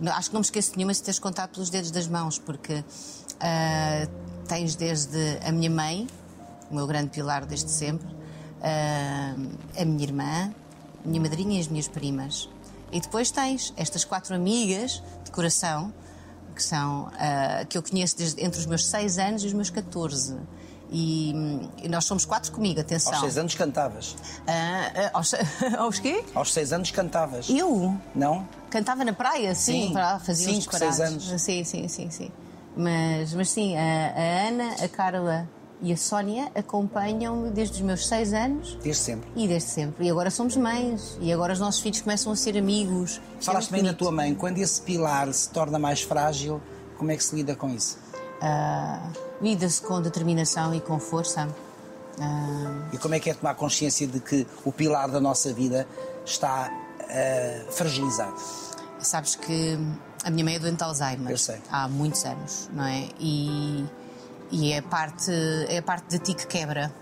[0.00, 2.38] não- acho que não me esqueço de nenhuma se teres contado pelos dedos das mãos,
[2.38, 2.84] porque
[3.40, 4.06] ah,
[4.46, 6.06] tens desde a minha mãe,
[6.70, 8.06] o meu grande pilar desde sempre,
[8.62, 9.34] ah,
[9.80, 10.54] a minha irmã,
[11.04, 12.48] a minha madrinha e as minhas primas.
[12.92, 15.92] E depois tens estas quatro amigas de coração,
[16.56, 19.70] que são ah, que eu conheço desde entre os meus 6 anos e os meus
[19.70, 20.36] 14.
[20.90, 23.12] E, hum, e nós somos quatro comigo, atenção.
[23.12, 24.16] Aos seis anos cantavas.
[24.46, 25.34] Ah, ah, aos,
[25.76, 26.24] aos quê?
[26.34, 27.48] Aos seis anos cantavas.
[27.50, 27.96] Eu?
[28.14, 28.46] Não?
[28.70, 31.24] Cantava na praia, sim, Sim, para fazer uns seis anos.
[31.40, 32.30] Sim, sim, sim, sim.
[32.76, 35.48] Mas, mas sim, a, a Ana, a Carla
[35.82, 39.28] e a Sónia acompanham-me desde os meus seis anos Desde sempre.
[39.36, 40.06] e desde sempre.
[40.06, 41.16] E agora somos mães.
[41.20, 43.20] E agora os nossos filhos começam a ser amigos.
[43.40, 44.34] É Falaste bem da tua mãe.
[44.34, 46.60] Quando esse pilar se torna mais frágil,
[46.98, 47.98] como é que se lida com isso?
[48.40, 49.10] Ah,
[49.40, 51.46] Lida-se com determinação e com força.
[52.18, 55.86] Ah, E como é que é tomar consciência de que o pilar da nossa vida
[56.24, 58.34] está ah, fragilizado?
[58.98, 59.78] Sabes que
[60.24, 61.58] a minha mãe é doente de Alzheimer Eu sei.
[61.70, 63.08] há muitos anos, não é?
[63.20, 63.84] E,
[64.50, 65.30] e é, a parte,
[65.68, 66.92] é a parte de ti que quebra.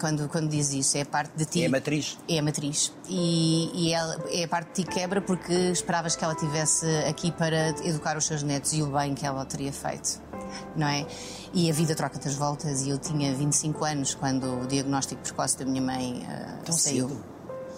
[0.00, 0.96] quando, quando diz isso.
[0.96, 1.62] É a parte de ti.
[1.62, 2.18] É a matriz.
[2.28, 2.92] É a matriz.
[3.08, 6.86] E, e ela, é a parte de ti que quebra porque esperavas que ela estivesse
[7.08, 10.20] aqui para educar os seus netos e o bem que ela teria feito.
[10.76, 11.06] Não é?
[11.52, 12.82] E a vida troca-te as voltas.
[12.82, 17.08] E eu tinha 25 anos quando o diagnóstico precoce da minha mãe uh, Tão saiu.
[17.08, 17.24] cedo.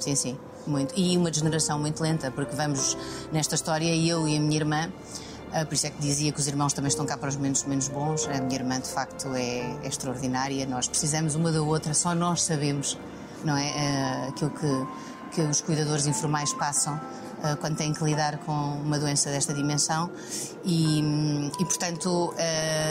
[0.01, 0.39] Sim, sim.
[0.67, 0.95] Muito.
[0.97, 2.97] E uma degeneração muito lenta, porque vamos
[3.33, 4.93] nesta história, eu e a minha irmã.
[5.53, 7.65] Uh, por isso é que dizia que os irmãos também estão cá para os momentos
[7.65, 8.27] menos bons.
[8.27, 10.65] A minha irmã, de facto, é, é extraordinária.
[10.65, 12.99] Nós precisamos uma da outra, só nós sabemos,
[13.45, 13.67] não é?
[13.67, 14.87] Uh, aquilo que,
[15.35, 20.11] que os cuidadores informais passam uh, quando têm que lidar com uma doença desta dimensão.
[20.65, 21.01] E,
[21.61, 22.33] e portanto,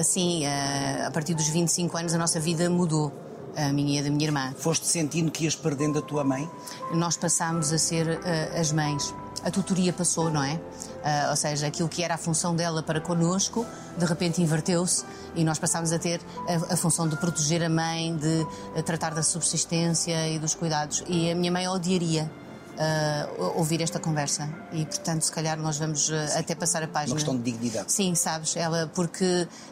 [0.04, 3.12] sim, a partir dos 25 anos a nossa vida mudou
[3.56, 4.54] a minha e a da minha irmã.
[4.58, 6.50] Foste sentindo que ias perdendo a tua mãe?
[6.94, 8.20] Nós passámos a ser
[8.60, 9.14] as mães.
[9.44, 10.60] A tutoria passou, não é?
[11.02, 13.66] Uh, ou seja, aquilo que era a função dela para connosco,
[13.98, 15.04] de repente inverteu-se
[15.36, 19.14] e nós passámos a ter a, a, função de proteger a mãe, de uh, tratar
[19.14, 21.04] da subsistência e dos cuidados.
[21.08, 22.30] E a minha mãe odiaria
[22.72, 24.50] Uh, ouvir esta conversa.
[24.72, 27.12] E portanto se calhar nós vamos uh, até passar a página.
[27.12, 27.92] uma questão de dignidade.
[27.92, 29.26] Sim sabes ela porque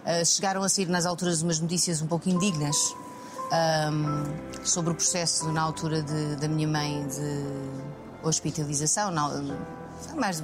[0.04, 2.76] uh, chegaram a sair nas alturas umas notícias um pouco indignas
[3.52, 7.46] um, sobre o processo na altura de, da minha mãe de
[8.22, 9.12] hospitalização,
[10.16, 10.44] mais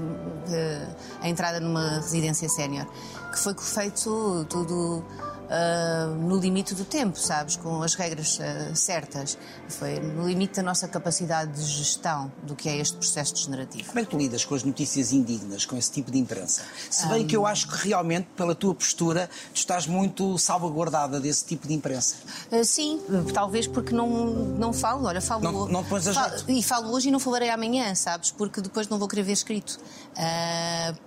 [1.22, 2.86] a entrada numa residência sénior,
[3.32, 5.04] que foi feito tudo
[5.46, 7.56] uh, no limite do tempo, sabes?
[7.56, 9.38] Com as regras uh, certas.
[9.68, 13.88] Foi no limite da nossa capacidade de gestão do que é este processo degenerativo.
[13.88, 16.64] Como é que tu lidas com as notícias indignas, com esse tipo de imprensa?
[16.90, 17.28] Se bem um...
[17.28, 21.74] que eu acho que realmente, pela tua postura, tu estás muito salvaguardada desse tipo de
[21.74, 22.16] imprensa.
[22.52, 23.00] Uh, sim,
[23.34, 25.06] talvez porque não, não falo.
[25.06, 25.44] Olha, falo.
[25.44, 28.32] Não, não pões a falo, E falo hoje e não falarei amanhã, sabes?
[28.32, 29.80] Porque depois não vou querer ver escrito.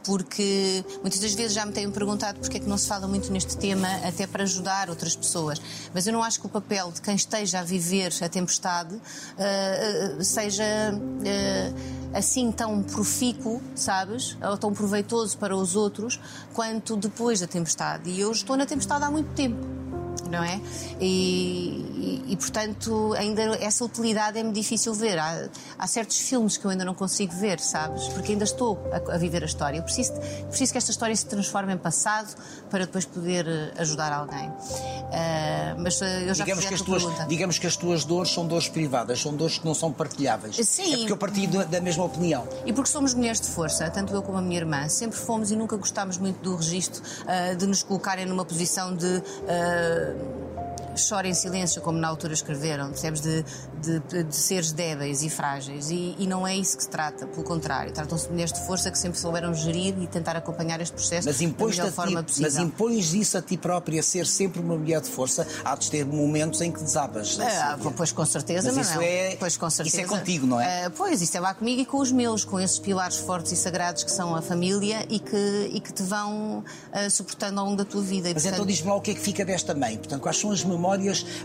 [0.04, 3.32] porque muitas das vezes já me têm perguntado porque é que não se fala muito
[3.32, 5.60] neste tema, até para ajudar outras pessoas.
[5.92, 10.24] Mas eu não acho que o papel de quem esteja a viver a tempestade uh,
[10.24, 10.64] seja
[10.94, 14.36] uh, assim tão profícuo, sabes?
[14.42, 16.20] Ou tão proveitoso para os outros
[16.54, 18.10] quanto depois da tempestade.
[18.10, 19.87] E eu estou na tempestade há muito tempo
[20.30, 20.60] não é?
[21.00, 25.18] E, e, e, portanto, ainda essa utilidade é-me difícil ver.
[25.18, 28.08] Há, há, certos filmes que eu ainda não consigo ver, sabes?
[28.08, 29.78] Porque ainda estou a, a, viver a história.
[29.78, 30.12] Eu preciso,
[30.48, 32.34] preciso que esta história se transforme em passado
[32.70, 34.48] para depois poder eh, ajudar alguém.
[34.48, 37.26] Uh, mas eh, eu já digamos que, as tuas, pergunta.
[37.26, 40.56] digamos que as tuas dores são dores privadas, são dores que não são partilháveis.
[40.56, 40.94] Sim.
[40.94, 42.46] É porque eu parti da mesma opinião.
[42.66, 45.56] E porque somos mulheres de força, tanto eu como a minha irmã, sempre fomos e
[45.56, 49.06] nunca gostámos muito do registro uh, de nos colocarem numa posição de.
[49.06, 50.57] Uh, burden.
[50.98, 53.20] Chora em silêncio, como na altura escreveram, percebes?
[53.20, 53.44] De,
[53.80, 55.90] de, de seres débeis e frágeis.
[55.90, 57.92] E, e, não é isso que se trata, pelo contrário.
[57.92, 61.38] Tratam-se de mulheres de força que sempre souberam gerir e tentar acompanhar este processo mas
[61.38, 62.50] da melhor ti, forma possível.
[62.50, 66.04] Mas impões isso a ti própria, ser sempre uma mulher de força, há de ter
[66.04, 67.38] momentos em que desabas.
[67.40, 69.00] Ah, pois com certeza, mas, mas isso.
[69.00, 70.02] É, pois com certeza.
[70.02, 70.86] Isso é contigo, não é?
[70.86, 73.56] Ah, pois, isso é lá comigo e com os meus, com esses pilares fortes e
[73.56, 77.76] sagrados que são a família e que, e que te vão uh, suportando ao longo
[77.76, 78.28] da tua vida.
[78.28, 78.60] E, mas portanto...
[78.60, 79.96] então diz-me lá o que é que fica desta mãe.
[79.96, 80.87] Portanto, quais são as memórias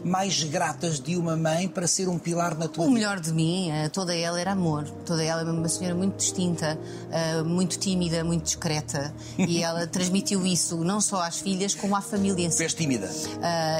[0.04, 2.92] mais gratas de uma mãe para ser um pilar na tua o vida?
[2.92, 4.88] O melhor de mim, uh, toda ela era amor.
[5.06, 6.78] Toda ela é uma senhora muito distinta,
[7.10, 9.14] uh, muito tímida, muito discreta.
[9.38, 12.50] e ela transmitiu isso não só às filhas, como à família.
[12.50, 13.10] Tu és tímida?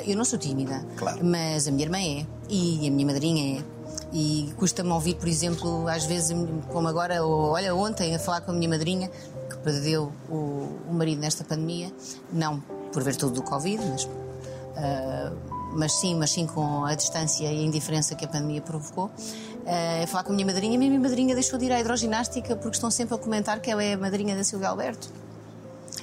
[0.06, 0.86] eu não sou tímida.
[0.98, 1.24] Claro.
[1.24, 2.26] Mas a minha irmã é.
[2.50, 3.64] E a minha madrinha é.
[4.12, 6.36] E custa-me ouvir, por exemplo, às vezes,
[6.72, 9.10] como agora, ou, olha, ontem, a falar com a minha madrinha,
[9.50, 11.92] que perdeu o, o marido nesta pandemia,
[12.32, 12.62] não
[12.94, 14.08] por virtude do Covid, mas,
[15.76, 19.06] mas sim, mas sim com a distância e a indiferença que a pandemia provocou.
[19.06, 22.56] Uh, a falar com a minha madrinha, a minha madrinha deixou de ir à hidroginástica
[22.56, 25.10] porque estão sempre a comentar que ela é a madrinha da Silvia Alberto.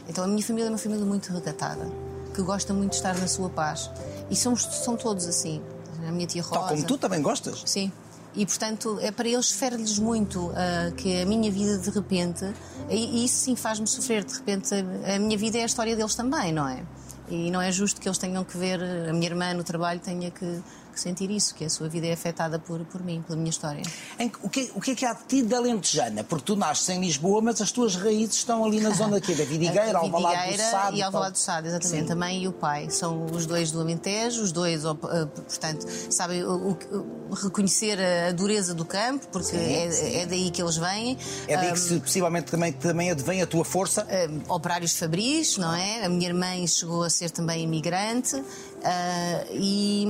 [0.09, 1.87] Então a minha família é uma família muito recatada,
[2.35, 3.91] que gosta muito de estar na sua paz.
[4.31, 5.63] E somos, são todos assim
[6.07, 6.55] a minha tia Rosa.
[6.55, 7.63] Tal como tu também gostas?
[7.67, 7.93] Sim.
[8.35, 12.45] E, portanto, é para eles fere-lhes muito uh, que a minha vida, de repente,
[12.89, 15.97] e, e isso sim faz-me sofrer, de repente, a, a minha vida é a história
[15.97, 16.85] deles também, não é?
[17.31, 20.31] E não é justo que eles tenham que ver, a minha irmã no trabalho tenha
[20.31, 23.51] que que sentir isso, que a sua vida é afetada por, por mim, pela minha
[23.51, 23.83] história.
[24.19, 26.25] Em, o, que, o que é que há de ti da Lentejana?
[26.25, 29.45] Porque tu nasces em Lisboa, mas as tuas raízes estão ali na zona aqui, da
[29.47, 30.97] Vidigueira, Alvalade do Sado.
[30.97, 32.07] e Alvalade do Sado, exatamente.
[32.07, 32.13] Sim.
[32.13, 36.43] A mãe e o pai são os dois do Alentejo, os dois, eh, portanto, sabem
[36.45, 36.77] o,
[37.31, 40.17] o, reconhecer a dureza do campo, porque sim, é, sim.
[40.17, 41.19] é, daí que eles vêm.
[41.47, 44.07] É daí que possivelmente também, também advém a tua força.
[44.31, 46.05] Um, operários fabris, não é?
[46.05, 48.43] A minha irmã chegou a ser também imigrante
[48.81, 50.07] uh, e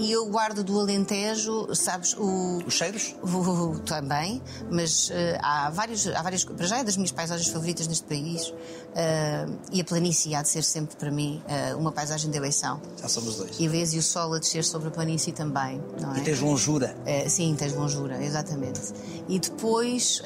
[0.00, 2.58] e eu guardo do Alentejo, sabes, o.
[2.64, 3.16] Os cheiros?
[3.20, 3.26] o-
[3.72, 6.44] o- também, mas eh, há, vários, há várias.
[6.44, 8.54] Para já é das minhas paisagens favoritas neste país
[8.94, 11.42] eh, e a planície há de ser sempre para mim
[11.76, 12.80] uma paisagem de eleição.
[13.02, 13.58] Já somos dois.
[13.58, 16.18] E a vez e o sol a descer sobre a planície também, não é?
[16.18, 16.96] E tens longura.
[17.04, 18.80] Eh, sim, tens longura, exatamente.
[19.28, 20.22] E depois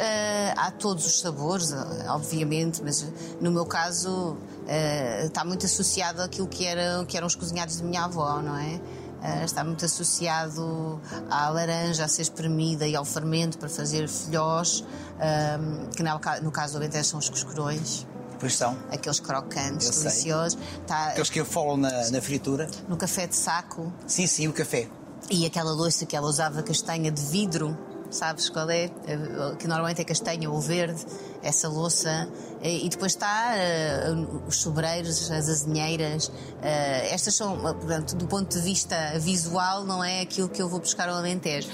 [0.55, 1.73] há todos os sabores,
[2.11, 3.07] obviamente, mas
[3.41, 4.37] no meu caso
[4.68, 8.57] eh, está muito associado àquilo que, era, que eram os cozinhados da minha avó, não
[8.57, 8.81] é?
[9.25, 14.85] Eh, está muito associado à laranja a ser espremida e ao fermento para fazer filhós,
[15.20, 15.59] eh,
[15.96, 18.07] que no, ca- no caso do Alentejo são os coscorões,
[18.40, 18.77] Pois são.
[18.90, 20.59] aqueles crocantes Eu deliciosos.
[20.81, 22.68] Está Aqueles que falam na, na fritura.
[22.88, 24.88] no café de saco, Sim, sim, o café.
[25.31, 27.79] e aquela louça que ela usava castanha de vidro,
[28.12, 28.85] sabes qual é?
[29.07, 31.05] Eh, Que normalmente é castanha ou verde,
[31.42, 32.29] essa louça.
[32.62, 34.05] E depois está eh,
[34.46, 36.31] os sobreiros, as azinheiras.
[36.62, 40.79] eh, Estas são, portanto, do ponto de vista visual, não é aquilo que eu vou
[40.79, 41.68] buscar ao Alentejo.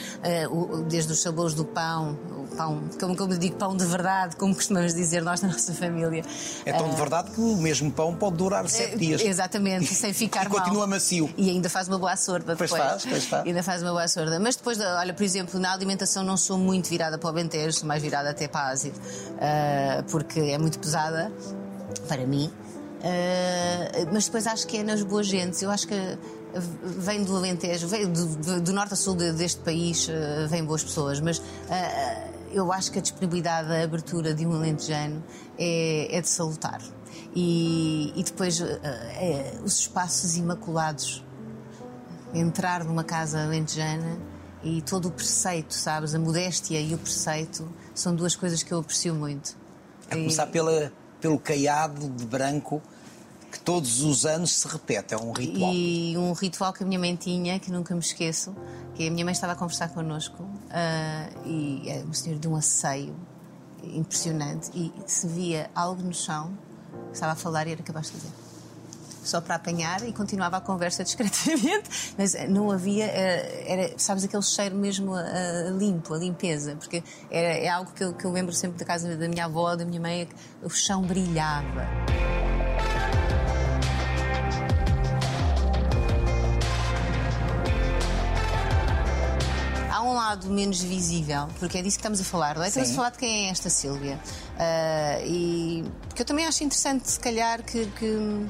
[0.50, 2.16] O- Desde os sabores do pão,
[2.58, 6.24] pão, como, como eu digo, pão de verdade, como costumamos dizer nós na nossa família.
[6.66, 9.20] É tão de verdade que o mesmo pão pode durar sete dias.
[9.22, 10.58] Exatamente, sem ficar E mal.
[10.58, 11.32] continua macio.
[11.36, 12.90] E ainda faz uma boa sorda Pois depois.
[12.90, 13.46] faz, pois faz.
[13.46, 14.40] Ainda faz uma boa sorda.
[14.40, 17.86] Mas depois, olha, por exemplo, na alimentação não sou muito virada para o Alentejo, sou
[17.88, 18.92] mais virada até para a Ásia,
[19.40, 21.32] Ah, porque é muito pesada
[22.08, 22.50] para mim.
[23.04, 25.62] Ah, mas depois acho que é nas boas gentes.
[25.62, 26.18] Eu acho que
[26.82, 30.64] vem do Alentejo, vem do, do- do norte a sul de- deste país, ah, vêm
[30.64, 31.40] boas pessoas, mas
[31.70, 35.22] ah, eu acho que a disponibilidade, a abertura de um alentejano
[35.58, 36.80] é, é de salutar.
[37.34, 41.24] E, e depois ah, é, os espaços imaculados
[42.34, 44.18] entrar numa casa alentejana
[44.62, 46.14] e todo o preceito, sabes?
[46.14, 49.56] A modéstia e o preceito são duas coisas que eu aprecio muito.
[50.10, 52.82] A E- começar pela, pelo caiado de branco
[53.58, 55.14] que todos os anos se repete.
[55.14, 55.72] É um ritual.
[55.72, 58.54] E um ritual que a minha mãe tinha, que nunca me esqueço,
[58.94, 62.56] que a minha mãe estava a conversar connosco ah, e é um senhor de um
[62.56, 63.14] asseio
[63.82, 66.56] impressionante e se via algo no chão,
[67.12, 68.32] estava a falar e era capaz de fazer.
[69.22, 74.42] Só para apanhar e continuava a conversa discretamente, mas não havia, eh, era, sabes, aquele
[74.42, 78.32] cheiro mesmo a, a limpo, a limpeza, porque era, é algo que eu, que eu
[78.32, 82.17] lembro sempre da casa da minha avó, da minha mãe, é o chão brilhava.
[90.18, 92.68] Lado menos visível, porque é disso que estamos a falar, não é?
[92.68, 92.94] Estamos Sim.
[92.94, 94.18] a falar de quem é esta Sílvia.
[94.58, 97.86] Ah, e porque eu também acho interessante, se calhar, que.
[97.98, 98.46] que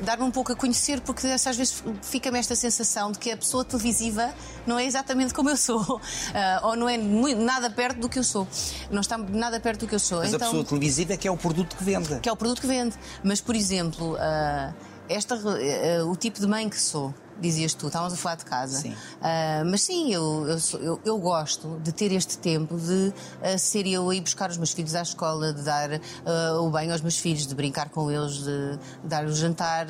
[0.00, 3.64] dar-me um pouco a conhecer, porque às vezes fica-me esta sensação de que a pessoa
[3.64, 4.34] televisiva
[4.66, 6.00] não é exatamente como eu sou,
[6.34, 8.46] Ah, ou não é muito- nada perto do que eu sou,
[8.90, 10.18] não está nada perto do que eu sou.
[10.18, 12.18] Mas a então, pessoa televisiva é que é o produto que vende.
[12.18, 12.96] que é o produto que vende.
[13.22, 14.72] Mas, por exemplo, ah,
[15.08, 18.78] esta, ah, o tipo de mãe que sou, dizias tu, estávamos a falar de casa.
[18.78, 18.94] Sim.
[19.20, 23.86] Ah, mas sim, eu, eu, eu- eu gosto de ter este tempo de ah, ser
[23.86, 25.90] eu a ir buscar os meus filhos à escola, de dar
[26.26, 29.86] ah, o banho aos meus filhos, de brincar com eles, de dar o jantar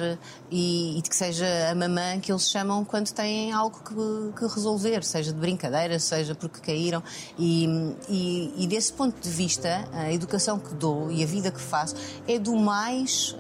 [0.51, 4.55] e, e de que seja a mamã que eles chamam quando têm algo que, que
[4.55, 7.03] resolver, seja de brincadeira, seja porque caíram.
[7.39, 7.67] E,
[8.09, 11.95] e, e desse ponto de vista, a educação que dou e a vida que faço
[12.27, 13.35] é do mais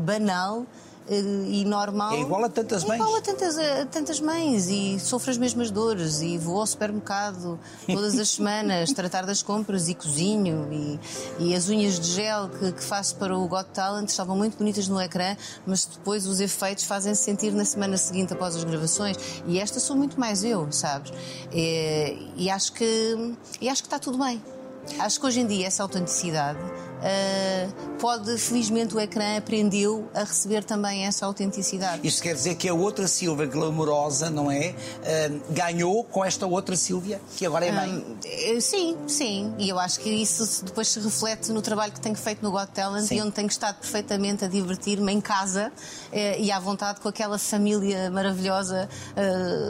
[0.00, 0.64] banal
[1.08, 2.12] e normal.
[2.12, 3.00] É igual a tantas É mães.
[3.00, 7.58] igual a tantas, a tantas mães e sofro as mesmas dores e vou ao supermercado
[7.86, 11.00] todas as semanas tratar das compras e cozinho e,
[11.38, 14.88] e as unhas de gel que, que faço para o Got Talent estavam muito bonitas
[14.88, 19.16] no ecrã, mas depois os efeitos fazem-se sentir na semana seguinte após as gravações
[19.46, 21.12] e esta sou muito mais eu, sabes?
[21.52, 24.42] E, e acho que e acho que está tudo bem.
[25.00, 26.58] Acho que hoje em dia essa autenticidade
[27.98, 32.06] pode, felizmente, o ecrã aprendeu a receber também essa autenticidade.
[32.06, 34.74] Isto quer dizer que a outra Silvia glamourosa, não é?
[35.04, 38.18] Ah, ganhou com esta outra Silvia, que agora é mãe.
[38.24, 39.54] Eh, Sim, sim.
[39.58, 42.68] E eu acho que isso depois se reflete no trabalho que tenho feito no Got
[42.72, 43.16] Talent Sim.
[43.16, 45.72] e onde tenho estado perfeitamente a divertir-me em casa
[46.12, 48.88] eh, e à vontade com aquela família maravilhosa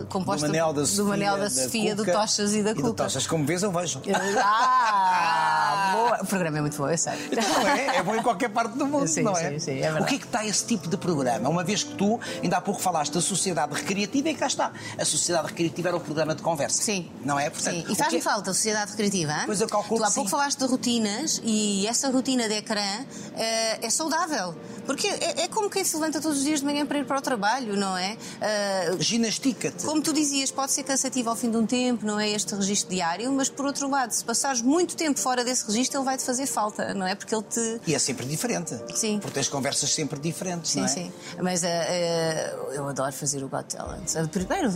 [0.09, 2.75] composta do Manel, da Sofia, do, Manel, da Sofia, do Cuca Tochas e da E
[2.75, 3.05] do Cuca.
[3.05, 4.01] Tochas, como vês, eu vejo.
[4.43, 6.23] Ah, boa.
[6.23, 7.16] O programa é muito bom, eu sei.
[7.33, 7.97] Não é?
[7.97, 9.51] É bom em qualquer parte do mundo, Sim, não é?
[9.53, 10.05] sim, sim, é verdade.
[10.05, 11.49] o que é que está esse tipo de programa?
[11.49, 14.73] Uma vez que tu, ainda há pouco falaste da Sociedade Recreativa e cá está.
[14.99, 16.83] A Sociedade Recreativa era o programa de conversa.
[16.83, 17.11] Sim.
[17.25, 17.51] Não é?
[17.51, 17.93] Portanto, Sim.
[17.93, 19.33] E faz-me que- falta a sociedade recreativa.
[19.33, 19.43] hein?
[19.47, 20.37] Pois eu calculo Tu há pouco sim.
[20.37, 23.05] falaste de rotinas e essa rotina de ecrã
[23.37, 24.55] eh, é saudável.
[24.87, 27.19] Porque é, é como quem se levanta todos os dias de manhã para ir para
[27.19, 28.17] o trabalho, não é?
[28.41, 29.85] Eh, Ginastica-te.
[29.85, 32.91] como tu dizias, pode ser cansativo ao fim de um tempo, não é este registro
[32.95, 36.47] diário, mas por outro lado, se passares muito tempo fora desse registro, ele vai-te fazer
[36.47, 37.15] falta, não não é?
[37.15, 37.81] Porque ele te.
[37.87, 38.77] E é sempre diferente.
[38.95, 39.21] Sim.
[39.21, 40.89] Porque tens conversas sempre diferentes, Sim, não é?
[40.89, 41.13] sim.
[41.41, 44.15] Mas uh, uh, eu adoro fazer o Got Talent.
[44.15, 44.71] Uh, primeiro,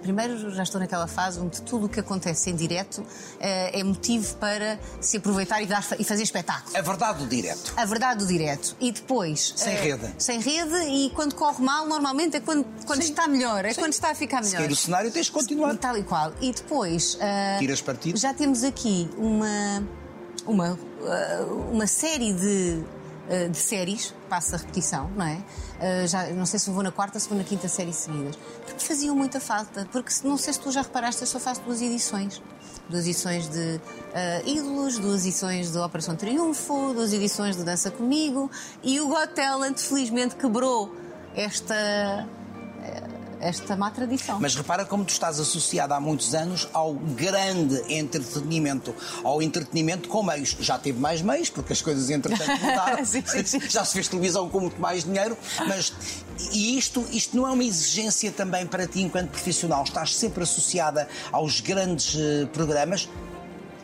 [0.00, 3.04] primeiro já estou naquela fase onde tudo o que acontece em direto
[3.40, 6.76] é motivo para se aproveitar e, dar, e fazer espetáculo.
[6.76, 7.72] A verdade do direto.
[7.76, 8.76] A verdade do direto.
[8.80, 9.54] E depois.
[9.56, 10.14] Sem rede.
[10.18, 13.80] Sem rede e quando corre mal, normalmente é quando, quando está melhor, é sim.
[13.80, 14.62] quando está a ficar melhor.
[14.62, 15.76] Se o cenário tens de continuar.
[15.76, 16.32] Tal e qual.
[16.40, 17.18] E depois.
[17.58, 18.18] Tiras partido.
[18.18, 19.82] Já temos aqui uma.
[20.44, 20.78] Uma,
[21.72, 22.84] uma série de
[23.28, 25.34] eh, de séries, passa a repetição, não é?
[25.34, 28.36] Uh, já, não sei se vou na quarta, se na quinta série seguidas.
[28.64, 31.82] Porque faziam muita falta, porque não sei se tu já reparaste, eu só faço duas
[31.82, 32.40] edições.
[32.88, 38.48] Duas edições de uh, Ídolos, duas edições de Operação Triunfo, duas edições de Dança Comigo
[38.80, 40.94] e o Got Talent felizmente quebrou
[41.34, 42.28] esta
[43.46, 44.38] esta má tradição.
[44.40, 50.22] Mas repara como tu estás associada há muitos anos ao grande entretenimento, ao entretenimento com
[50.22, 50.56] meios.
[50.60, 53.04] Já teve mais meios, porque as coisas entretanto mudaram.
[53.04, 53.60] sim, sim.
[53.68, 55.36] Já se fez televisão com muito mais dinheiro,
[55.66, 55.92] mas
[56.52, 59.84] e isto, isto não é uma exigência também para ti enquanto profissional?
[59.84, 63.08] Estás sempre associada aos grandes uh, programas,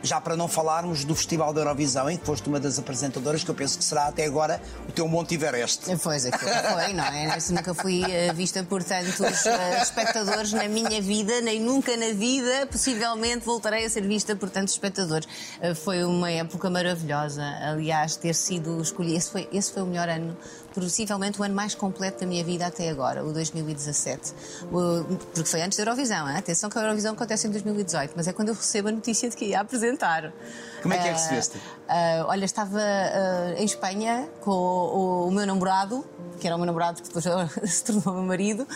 [0.03, 3.49] já para não falarmos do Festival da Eurovisão, em que foste uma das apresentadoras, que
[3.49, 5.85] eu penso que será até agora o teu Monte Everest.
[6.03, 7.37] Pois, aquilo foi, não é?
[7.49, 12.67] Nunca fui uh, vista por tantos uh, espectadores na minha vida, nem nunca na vida,
[12.67, 15.25] possivelmente, voltarei a ser vista por tantos espectadores.
[15.61, 17.43] Uh, foi uma época maravilhosa.
[17.61, 20.37] Aliás, ter sido escolhido, esse foi, esse foi o melhor ano
[20.73, 24.33] possivelmente o ano mais completo da minha vida até agora, o 2017.
[24.71, 25.03] O,
[25.33, 26.29] porque foi antes da Eurovisão.
[26.29, 26.37] Hein?
[26.37, 29.35] Atenção que a Eurovisão acontece em 2018, mas é quando eu recebo a notícia de
[29.35, 30.33] que ia apresentar.
[30.81, 31.57] Como é que é que se veste?
[31.57, 36.05] Uh, olha, estava uh, em Espanha com o, o, meu namorado,
[36.39, 37.25] que era o meu namorado que depois
[37.71, 38.67] se tornou meu marido.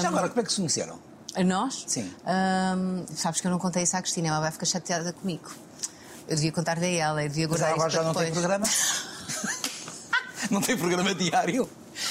[0.00, 0.98] Já agora, como é que se conheceram?
[1.46, 1.84] Nós?
[1.86, 2.12] Sim.
[3.14, 5.50] sabes que eu não contei isso à Cristina, ela vai ficar chateada comigo.
[6.28, 8.26] Eu devia contar-lhe a ela, eu devia guardar Mas agora já não depois.
[8.26, 8.66] tem programa?
[10.52, 11.68] não tem programa diário.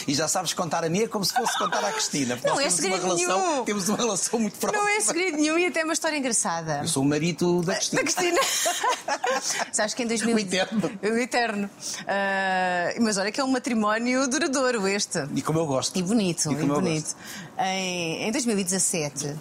[0.08, 2.38] E já sabes contar a é como se fosse contar à Cristina.
[2.44, 3.64] Não é temos uma segredo relação, nenhum.
[3.66, 4.84] Temos uma relação muito próxima.
[4.84, 6.80] Não é segredo nenhum e até uma história engraçada.
[6.82, 8.04] Eu sou o marido da Cristina.
[8.04, 8.42] Da Cristina.
[9.72, 10.36] Sabes que em 2000...
[10.36, 10.92] O eterno.
[11.02, 11.70] O eterno.
[12.02, 15.28] Uh, mas olha que é um matrimónio duradouro este.
[15.36, 15.98] E como eu gosto.
[15.98, 17.16] E bonito, E e, bonito.
[17.58, 19.36] Em, em 2017.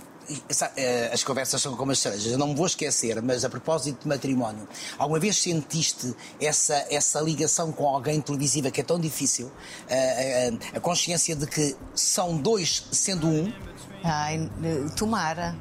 [0.77, 2.31] Eh, As conversas são como as cerejas.
[2.33, 4.69] Eu não me vou esquecer, mas a propósito de matrimónio,
[4.99, 9.51] alguma vez sentiste essa, essa ligação com alguém televisiva que é tão difícil?
[9.89, 13.53] Eh, eh, a consciência de que são dois sendo um?
[14.05, 14.51] Ai,
[14.97, 15.57] tomara.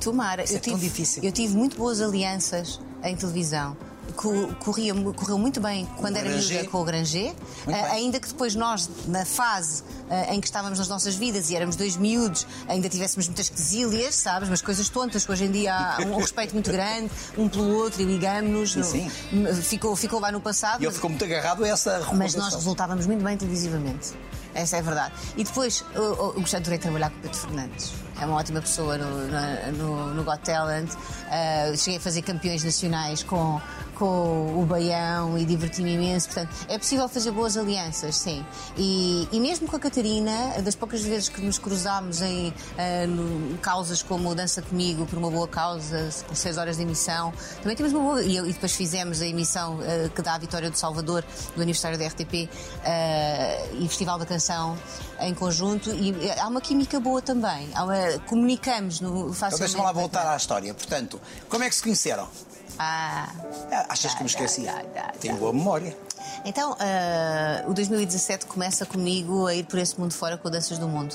[0.00, 0.44] Tomara.
[0.44, 1.22] Isso é tão difícil.
[1.22, 3.76] Eu tive muito boas alianças em televisão.
[4.14, 7.34] Co- Corria, correu muito bem quando era miúda com o Granger,
[7.66, 11.56] Ah, ainda que depois nós, na fase ah, em que estávamos nas nossas vidas e
[11.56, 15.74] éramos dois miúdos, ainda tivéssemos muitas quesílias, sabes, mas coisas tontas, que hoje em dia
[15.74, 18.92] há um respeito muito grande um pelo outro e ligamos-nos.
[19.62, 20.82] Ficou, ficou lá no passado.
[20.82, 24.14] E ele ficou muito agarrado a essa mas nós resultávamos muito bem televisivamente.
[24.54, 25.12] Essa é a verdade.
[25.36, 27.92] E depois, eu, eu gostei adorei trabalhar com o Pedro Fernandes.
[28.18, 29.26] É uma ótima pessoa no,
[29.72, 30.90] no, no Got Talent.
[30.94, 33.60] Uh, cheguei a fazer campeões nacionais com,
[33.98, 36.26] com o Baião e diverti-me imenso.
[36.28, 38.44] Portanto, é possível fazer boas alianças, sim.
[38.76, 43.58] E, e mesmo com a Catarina, das poucas vezes que nos cruzámos em uh, no-
[43.58, 47.32] causas como Dança Comigo, por uma boa causa, seis horas de emissão,
[47.62, 48.22] também temos uma boa.
[48.22, 51.24] E, e depois fizemos a emissão uh, que dá a vitória do Salvador,
[51.54, 52.48] do aniversário da RTP
[52.90, 54.76] uh, e Festival da Canção
[55.20, 55.90] em conjunto.
[55.90, 57.68] E há uma química boa também.
[57.74, 59.58] Há uma- comunicamos no Então facilmente.
[59.60, 60.72] deixa-me lá voltar à história.
[60.74, 62.28] Portanto, como é que se conheceram?
[62.78, 63.28] Ah.
[63.72, 64.62] Ah, Achas que me esqueci?
[64.62, 65.96] dá, dá, Tenho boa memória.
[66.44, 70.88] Então, ah, o 2017 começa comigo a ir por esse mundo fora com Danças do
[70.88, 71.14] Mundo.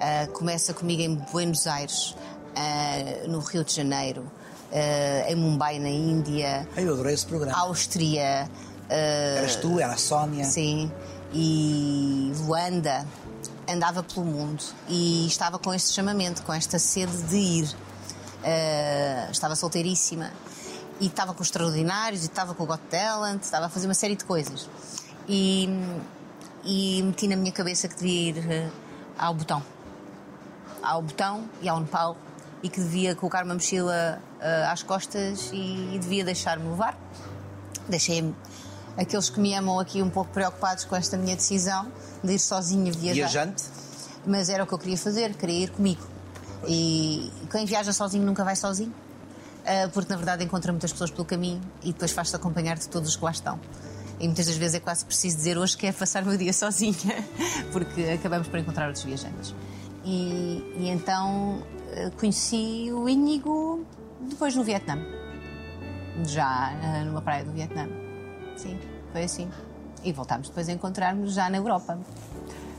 [0.00, 2.14] Ah, começa comigo em Buenos Aires,
[2.54, 4.30] ah, no Rio de Janeiro,
[4.72, 7.58] ah, em Mumbai, na Índia, Eu adorei esse programa.
[7.58, 8.48] Áustria.
[8.88, 8.94] ah,
[9.38, 10.44] Eras tu, era a Sónia.
[10.44, 10.90] Sim,
[11.32, 13.04] e Luanda
[13.68, 17.76] andava pelo mundo e estava com este chamamento, com esta sede de ir.
[18.48, 20.30] Eh, estava solteiríssima
[21.00, 24.14] e estava com extraordinários e estava com o Got Talent, estava a fazer uma série
[24.14, 24.70] de coisas.
[25.28, 25.68] E,
[26.64, 28.70] e meti na minha cabeça que devia ir eh,
[29.18, 29.60] ao botão.
[30.80, 32.16] Ao botão e ao Nepal
[32.62, 36.96] e que devia colocar uma mochila eh, às costas e, e devia deixar-me levar.
[37.88, 38.32] Deixei-me
[38.96, 41.90] aqueles que me amam aqui um pouco preocupados com esta minha decisão
[42.22, 43.28] de ir sozinha viajar.
[43.28, 43.64] Viajante.
[44.24, 46.06] Mas era o que eu queria fazer, queria ir comigo.
[46.68, 48.92] E quem viaja sozinho nunca vai sozinho,
[49.64, 53.10] ah, porque na verdade encontra muitas pessoas pelo caminho e depois faz-se acompanhar de todos
[53.10, 53.58] os que lá estão.
[54.18, 57.24] E muitas das vezes é quase preciso dizer hoje quero passar o meu dia sozinha,
[57.72, 59.54] porque acabamos por encontrar outros viajantes.
[60.04, 63.84] E, e então ah, conheci o Íñigo
[64.20, 64.98] depois no Vietnã,
[66.24, 67.88] já ah, numa praia do Vietnã.
[68.56, 68.78] sim,
[69.12, 69.50] foi assim.
[70.04, 71.98] E voltámos depois a encontrar-nos já na Europa.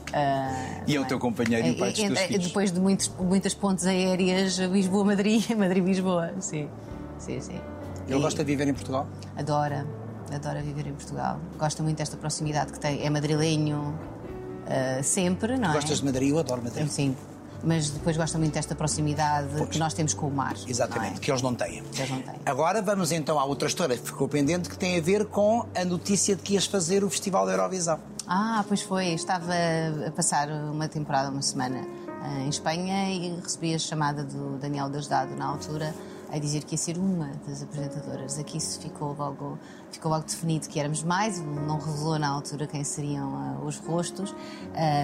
[0.08, 2.48] Uh, e é o teu companheiro e o pai dos teus filhos?
[2.48, 6.70] Depois de muitos, muitas pontes aéreas, Lisboa-Madrid, Madrid-Lisboa, sim.
[7.20, 7.60] Sim, sim.
[8.08, 9.08] Ele e gosta de viver em Portugal?
[9.36, 9.86] Adora,
[10.34, 11.40] adora viver em Portugal.
[11.58, 13.06] Gosta muito desta proximidade que tem.
[13.06, 13.94] É madrilenho
[14.64, 15.74] uh, sempre, não é?
[15.74, 16.30] Gostas de Madrid?
[16.30, 16.88] Eu adoro Madrid.
[16.88, 17.16] Sim,
[17.64, 19.70] mas depois gosta muito desta proximidade pois.
[19.70, 20.56] que nós temos com o mar.
[20.68, 21.20] Exatamente, é?
[21.20, 21.84] que eles não têm.
[21.84, 22.36] Que eles não têm.
[22.46, 25.84] Agora vamos então à outra história que ficou pendente, que tem a ver com a
[25.84, 28.00] notícia de que ias fazer o Festival da Eurovisão.
[28.30, 29.14] Ah, pois foi.
[29.14, 29.54] Estava
[30.06, 34.90] a passar uma temporada, uma semana eh, em Espanha e recebi a chamada do Daniel
[34.90, 35.96] Deusdado na altura
[36.30, 38.38] a dizer que ia ser uma das apresentadoras.
[38.38, 39.58] Aqui ficou logo,
[39.92, 44.32] ficou logo definido que éramos mais, não revelou na altura quem seriam uh, os rostos,
[44.32, 44.36] uh,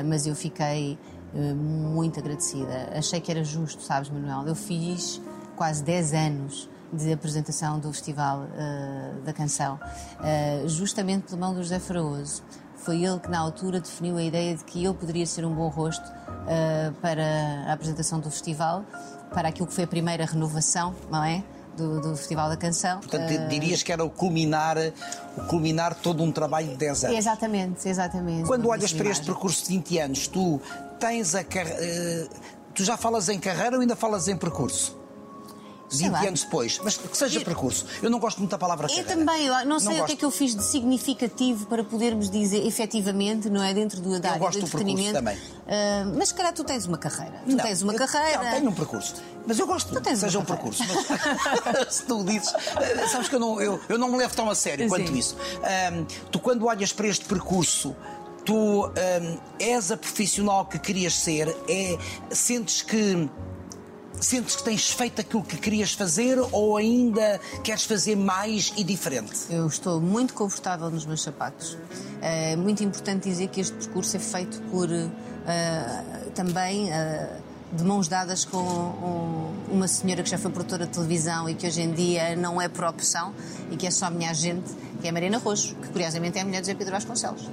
[0.06, 1.00] mas eu fiquei
[1.34, 2.90] uh, muito agradecida.
[2.94, 4.46] Achei que era justo, sabes, Manuel?
[4.46, 5.22] Eu fiz
[5.56, 8.46] quase 10 anos de apresentação do Festival
[9.26, 9.80] da Canção,
[10.68, 12.44] justamente pela mão do José Fraoso.
[12.84, 15.70] Foi ele que, na altura, definiu a ideia de que eu poderia ser um bom
[15.70, 17.24] rosto uh, para
[17.68, 18.84] a apresentação do festival,
[19.34, 21.44] para aquilo que foi a primeira renovação, não é?
[21.78, 23.00] Do, do, Festival da Canção.
[23.00, 23.48] Portanto, uh...
[23.48, 24.78] dirias que era o culminar,
[25.36, 27.18] o culminar todo um trabalho de 10 anos.
[27.18, 28.46] Exatamente, exatamente.
[28.46, 30.62] Quando olhas para este percurso de 20 anos, tu
[31.00, 31.82] tens a carreira.
[31.82, 32.30] Uh,
[32.76, 35.03] tu já falas em carreira ou ainda falas em percurso?
[35.90, 37.86] 20 anos depois, mas que seja eu, percurso.
[38.02, 40.16] Eu não gosto muito da palavra Eu também, eu não sei não o que é
[40.16, 43.74] que eu fiz de significativo para podermos dizer efetivamente, não é?
[43.74, 45.14] Dentro do, da eu gosto do entretenimento.
[45.14, 45.38] também.
[45.38, 47.42] Uh, mas se calhar tu tens uma carreira.
[47.46, 48.44] Tu não, tens uma eu, carreira.
[48.44, 49.16] Não, tenho um percurso.
[49.46, 50.84] Mas eu gosto que seja um percurso.
[50.88, 54.50] Mas, se tu dizes, eh, sabes que eu não, eu, eu não me levo tão
[54.50, 54.90] a sério Sim.
[54.90, 55.36] quanto isso.
[55.94, 57.96] Um, tu, quando olhas para este percurso,
[58.46, 58.92] tu um,
[59.60, 61.98] és a profissional que querias ser, é,
[62.32, 63.30] sentes que
[64.24, 69.34] Sentes que tens feito aquilo que querias fazer ou ainda queres fazer mais e diferente?
[69.50, 71.78] Eu estou muito confortável nos meus sapatos.
[72.22, 76.90] É muito importante dizer que este percurso é feito por uh, também.
[76.90, 77.44] Uh,
[77.74, 81.66] de mãos dadas com um, uma senhora que já foi produtora de televisão e que
[81.66, 83.34] hoje em dia não é por opção
[83.72, 84.72] e que é só minha agente,
[85.02, 87.50] que é a Mariana Roxo, que curiosamente é a mulher de José Pedro Vasconcelos.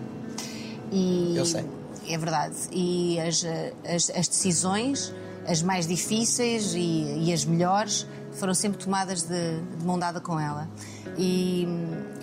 [0.93, 1.65] E Eu sei.
[2.07, 2.55] É verdade.
[2.71, 3.43] E as,
[3.83, 5.15] as, as decisões
[5.47, 10.39] as mais difíceis e, e, as melhores foram sempre tomadas de, de mão dada com
[10.39, 10.69] ela.
[11.17, 11.67] E,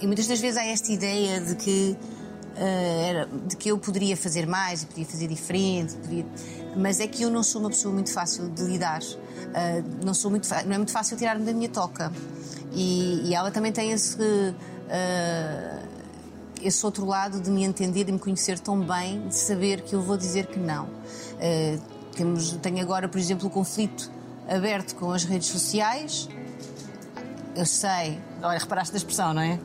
[0.02, 1.98] e, muitas das vezes há esta ideia de que,
[2.56, 6.26] uh, era, de que eu poderia fazer mais podia fazer diferente, podia...
[6.76, 9.02] mas é que eu não sou uma pessoa muito fácil de lidar.
[9.02, 12.12] Uh, não, sou muito, não é muito fácil tirar-me da minha toca.
[12.72, 14.18] E, e, ela também tem esse.
[14.22, 15.88] Uh,
[16.60, 20.02] esse outro lado de me entender, de me conhecer tão bem, de saber que eu
[20.02, 20.86] vou dizer que não.
[20.86, 24.12] Uh, temos, tenho agora, por exemplo, o conflito
[24.48, 26.28] aberto com as redes sociais.
[27.56, 29.60] Eu sei, olha, reparaste da expressão, não é?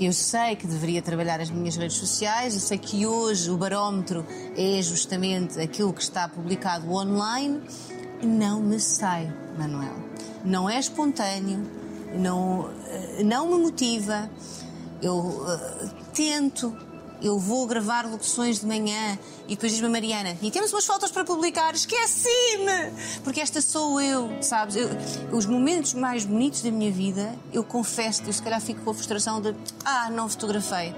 [0.00, 4.26] Eu sei que deveria trabalhar as minhas redes sociais, eu sei que hoje o barómetro
[4.56, 7.60] é justamente aquilo que está publicado online.
[8.22, 9.94] Não me sai, Manuel.
[10.44, 11.64] Não é espontâneo,
[12.14, 14.28] não, eh, não me motiva.
[15.00, 16.76] Eu uh, tento,
[17.22, 21.10] eu vou gravar locuções de manhã e depois diz-me a Mariana, e temos umas fotos
[21.10, 22.92] para publicar, esqueci-me!
[23.22, 24.76] Porque esta sou eu, sabes?
[24.76, 24.88] Eu,
[25.30, 28.94] os momentos mais bonitos da minha vida, eu confesso, eu se calhar fico com a
[28.94, 29.54] frustração de,
[29.84, 30.94] ah, não fotografei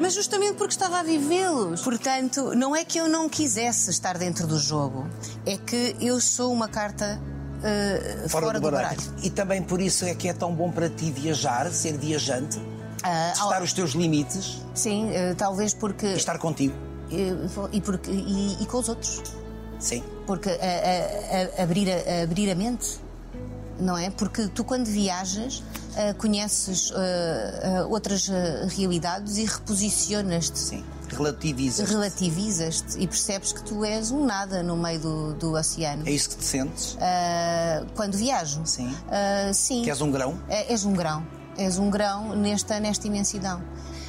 [0.00, 1.82] mas justamente porque estava a vivê-los.
[1.82, 5.06] Portanto, não é que eu não quisesse estar dentro do jogo,
[5.46, 7.20] é que eu sou uma carta
[7.58, 8.96] uh, fora, fora, do, do baralho.
[8.96, 9.18] baralho.
[9.22, 12.58] E também por isso é que é tão bom para ti viajar, ser viajante,
[13.02, 13.62] Uh, testar ao...
[13.62, 14.60] os teus limites.
[14.74, 16.06] Sim, uh, talvez porque.
[16.06, 16.74] E estar contigo.
[17.10, 19.22] Uh, e, porque, e, e, com os outros.
[19.78, 20.02] Sim.
[20.26, 20.50] Porque
[21.58, 23.00] abrir, a, abrir a mente,
[23.80, 24.10] não é?
[24.10, 25.64] Porque tu, quando viajas,
[26.18, 26.92] conheces
[27.90, 28.30] outras
[28.68, 30.56] realidades e reposicionas-te.
[30.56, 30.84] Sim.
[31.08, 31.92] Relativizas-te.
[31.92, 36.04] Relativizas-te e percebes que tu és um nada no meio do, do oceano.
[36.06, 36.96] É isso que te sentes?
[37.96, 38.64] quando viajo.
[38.64, 38.94] Sim.
[39.52, 39.82] sim.
[39.82, 40.38] Que és um grão?
[40.48, 41.26] É, és um grão
[41.56, 43.62] és um grão nesta, nesta imensidão.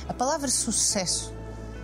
[0.08, 1.34] A palavra sucesso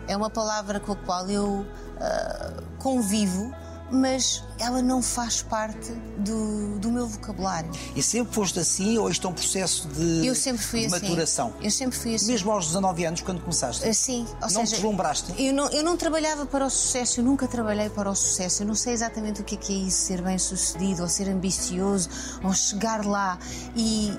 [0.07, 3.53] é uma palavra com a qual eu uh, convivo,
[3.91, 7.71] mas ela não faz parte do, do meu vocabulário.
[7.95, 11.07] E sempre foste assim ou isto é um processo de, eu sempre fui de assim.
[11.07, 11.53] maturação?
[11.61, 12.27] Eu sempre fui assim.
[12.27, 13.93] Mesmo aos 19 anos, quando começaste?
[13.93, 14.25] Sim.
[14.35, 15.33] Ou não seja, te deslumbraste?
[15.37, 18.63] Eu não, eu não trabalhava para o sucesso, eu nunca trabalhei para o sucesso.
[18.63, 21.29] Eu não sei exatamente o que é, que é isso, ser bem sucedido, ou ser
[21.29, 22.09] ambicioso,
[22.43, 23.39] ou chegar lá.
[23.75, 24.13] E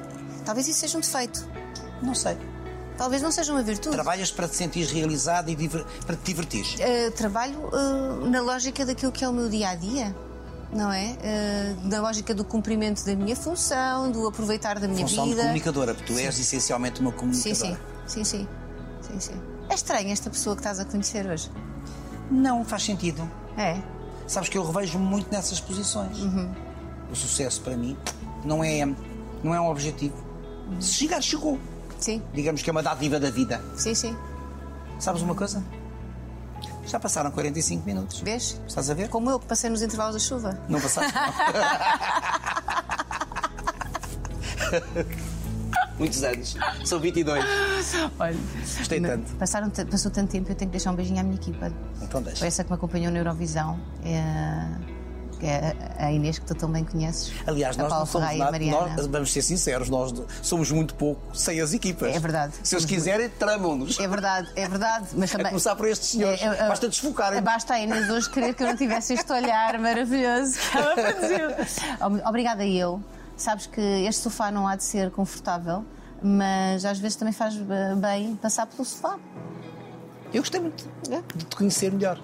[0.51, 1.47] talvez isso seja um defeito.
[2.03, 2.37] Não sei.
[2.99, 3.95] Talvez não seja uma virtude.
[3.95, 5.69] Trabalhas para te sentir realizado e
[6.05, 6.67] para te divertir?
[6.75, 10.15] Uh, trabalho uh, na lógica daquilo que é o meu dia a dia,
[10.73, 11.13] não é?
[11.13, 15.37] Uh, na lógica do cumprimento da minha função, do aproveitar da minha função vida.
[15.37, 16.27] Função de comunicadora, porque tu sim.
[16.27, 17.55] és essencialmente uma comunicadora.
[17.55, 17.77] Sim,
[18.09, 18.25] sim.
[18.25, 18.49] sim, sim.
[19.03, 19.41] sim, sim.
[19.69, 21.49] É estranho esta pessoa que estás a conhecer hoje.
[22.29, 23.23] Não faz sentido.
[23.57, 23.81] É.
[24.27, 26.19] Sabes que eu revejo-me muito nessas posições.
[27.09, 27.97] O sucesso para mim
[28.45, 28.85] não é,
[29.45, 30.30] não é um objetivo.
[30.79, 31.59] Se chegar, chegou.
[31.99, 33.61] Sim, Digamos que é uma dádiva da vida.
[33.77, 34.17] sim, sim.
[34.99, 35.63] Sabes uma coisa?
[36.87, 38.21] Já passaram 45 minutos.
[38.21, 38.61] Vês?
[38.67, 39.09] Estás a ver?
[39.09, 40.59] Como eu que passei nos intervalos da chuva.
[40.69, 41.13] Não passaste?
[45.99, 46.57] Muitos anos.
[46.85, 47.45] São 22.
[48.19, 48.37] Olha,
[48.79, 49.35] Gostei tanto.
[49.37, 51.71] Passaram, passou tanto tempo, eu tenho que deixar um beijinho à minha equipa.
[52.01, 52.39] Então deixa.
[52.39, 53.79] Foi essa que me acompanhou na Eurovisão.
[54.05, 54.67] É,
[55.41, 57.33] que é a Inês, que tu também conheces.
[57.47, 60.13] Aliás, a nós Paula não somos a nada, nós, vamos ser sinceros, nós
[60.43, 62.15] somos muito pouco sem as equipas.
[62.15, 62.53] É verdade.
[62.63, 63.99] Se eles quiserem, tramam-nos.
[63.99, 65.07] É verdade, é verdade.
[65.15, 65.49] Mas A também.
[65.53, 66.41] começar por estes senhores.
[66.43, 67.41] É, é, é, Basta desfocarem.
[67.43, 71.49] Basta a Inês hoje querer que eu não tivesse este olhar maravilhoso que ela produziu.
[72.07, 73.03] Ob- Obrigada eu.
[73.37, 75.83] Sabes que este sofá não há de ser confortável,
[76.23, 79.17] mas às vezes também faz eh, bem passar pelo sofá.
[80.33, 81.23] Eu gostei muito É.
[81.37, 82.21] de te conhecer melhor.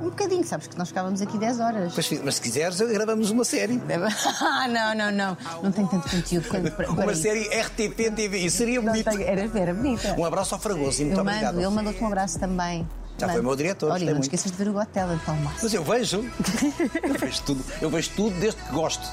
[0.00, 1.92] Um bocadinho, sabes que nós ficávamos aqui 10 horas.
[1.94, 3.80] Mas, mas se quiseres, gravamos uma série.
[4.40, 5.36] Ah, não, não, não.
[5.62, 7.22] Não tenho tanto conteúdo quanto para, para Uma isso.
[7.22, 8.38] série RTP TV.
[8.38, 9.08] Isso seria Não bonito.
[9.10, 10.14] era, era bonita.
[10.18, 11.54] Um abraço ao Fragoso e muito eu obrigado.
[11.54, 12.88] mando, ele mandou-te um abraço também.
[13.18, 13.48] Já foi Mando.
[13.48, 14.22] meu diretor, Olha, não muito.
[14.24, 15.52] esqueças de ver o Got Talent, Palma.
[15.62, 16.24] Mas eu vejo.
[17.04, 17.64] Eu vejo tudo.
[17.82, 19.06] Eu vejo tudo desde que gosto.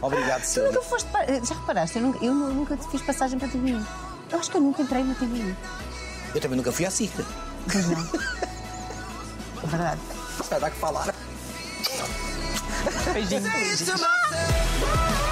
[0.00, 0.72] Obrigado, Tu Silvia.
[0.72, 1.10] nunca foste.
[1.10, 1.98] pa- Já reparaste?
[1.98, 3.76] Eu nunca, eu nu- nunca te fiz passagem para a TV.
[4.30, 5.54] Eu acho que eu nunca entrei na TV.
[6.34, 7.12] Eu também nunca fui à SIC.
[7.70, 8.00] Pois não.
[9.62, 10.00] É verdade.
[10.50, 11.14] Vai dar que falar.
[13.12, 13.42] Beijinho.
[13.42, 15.31] myself.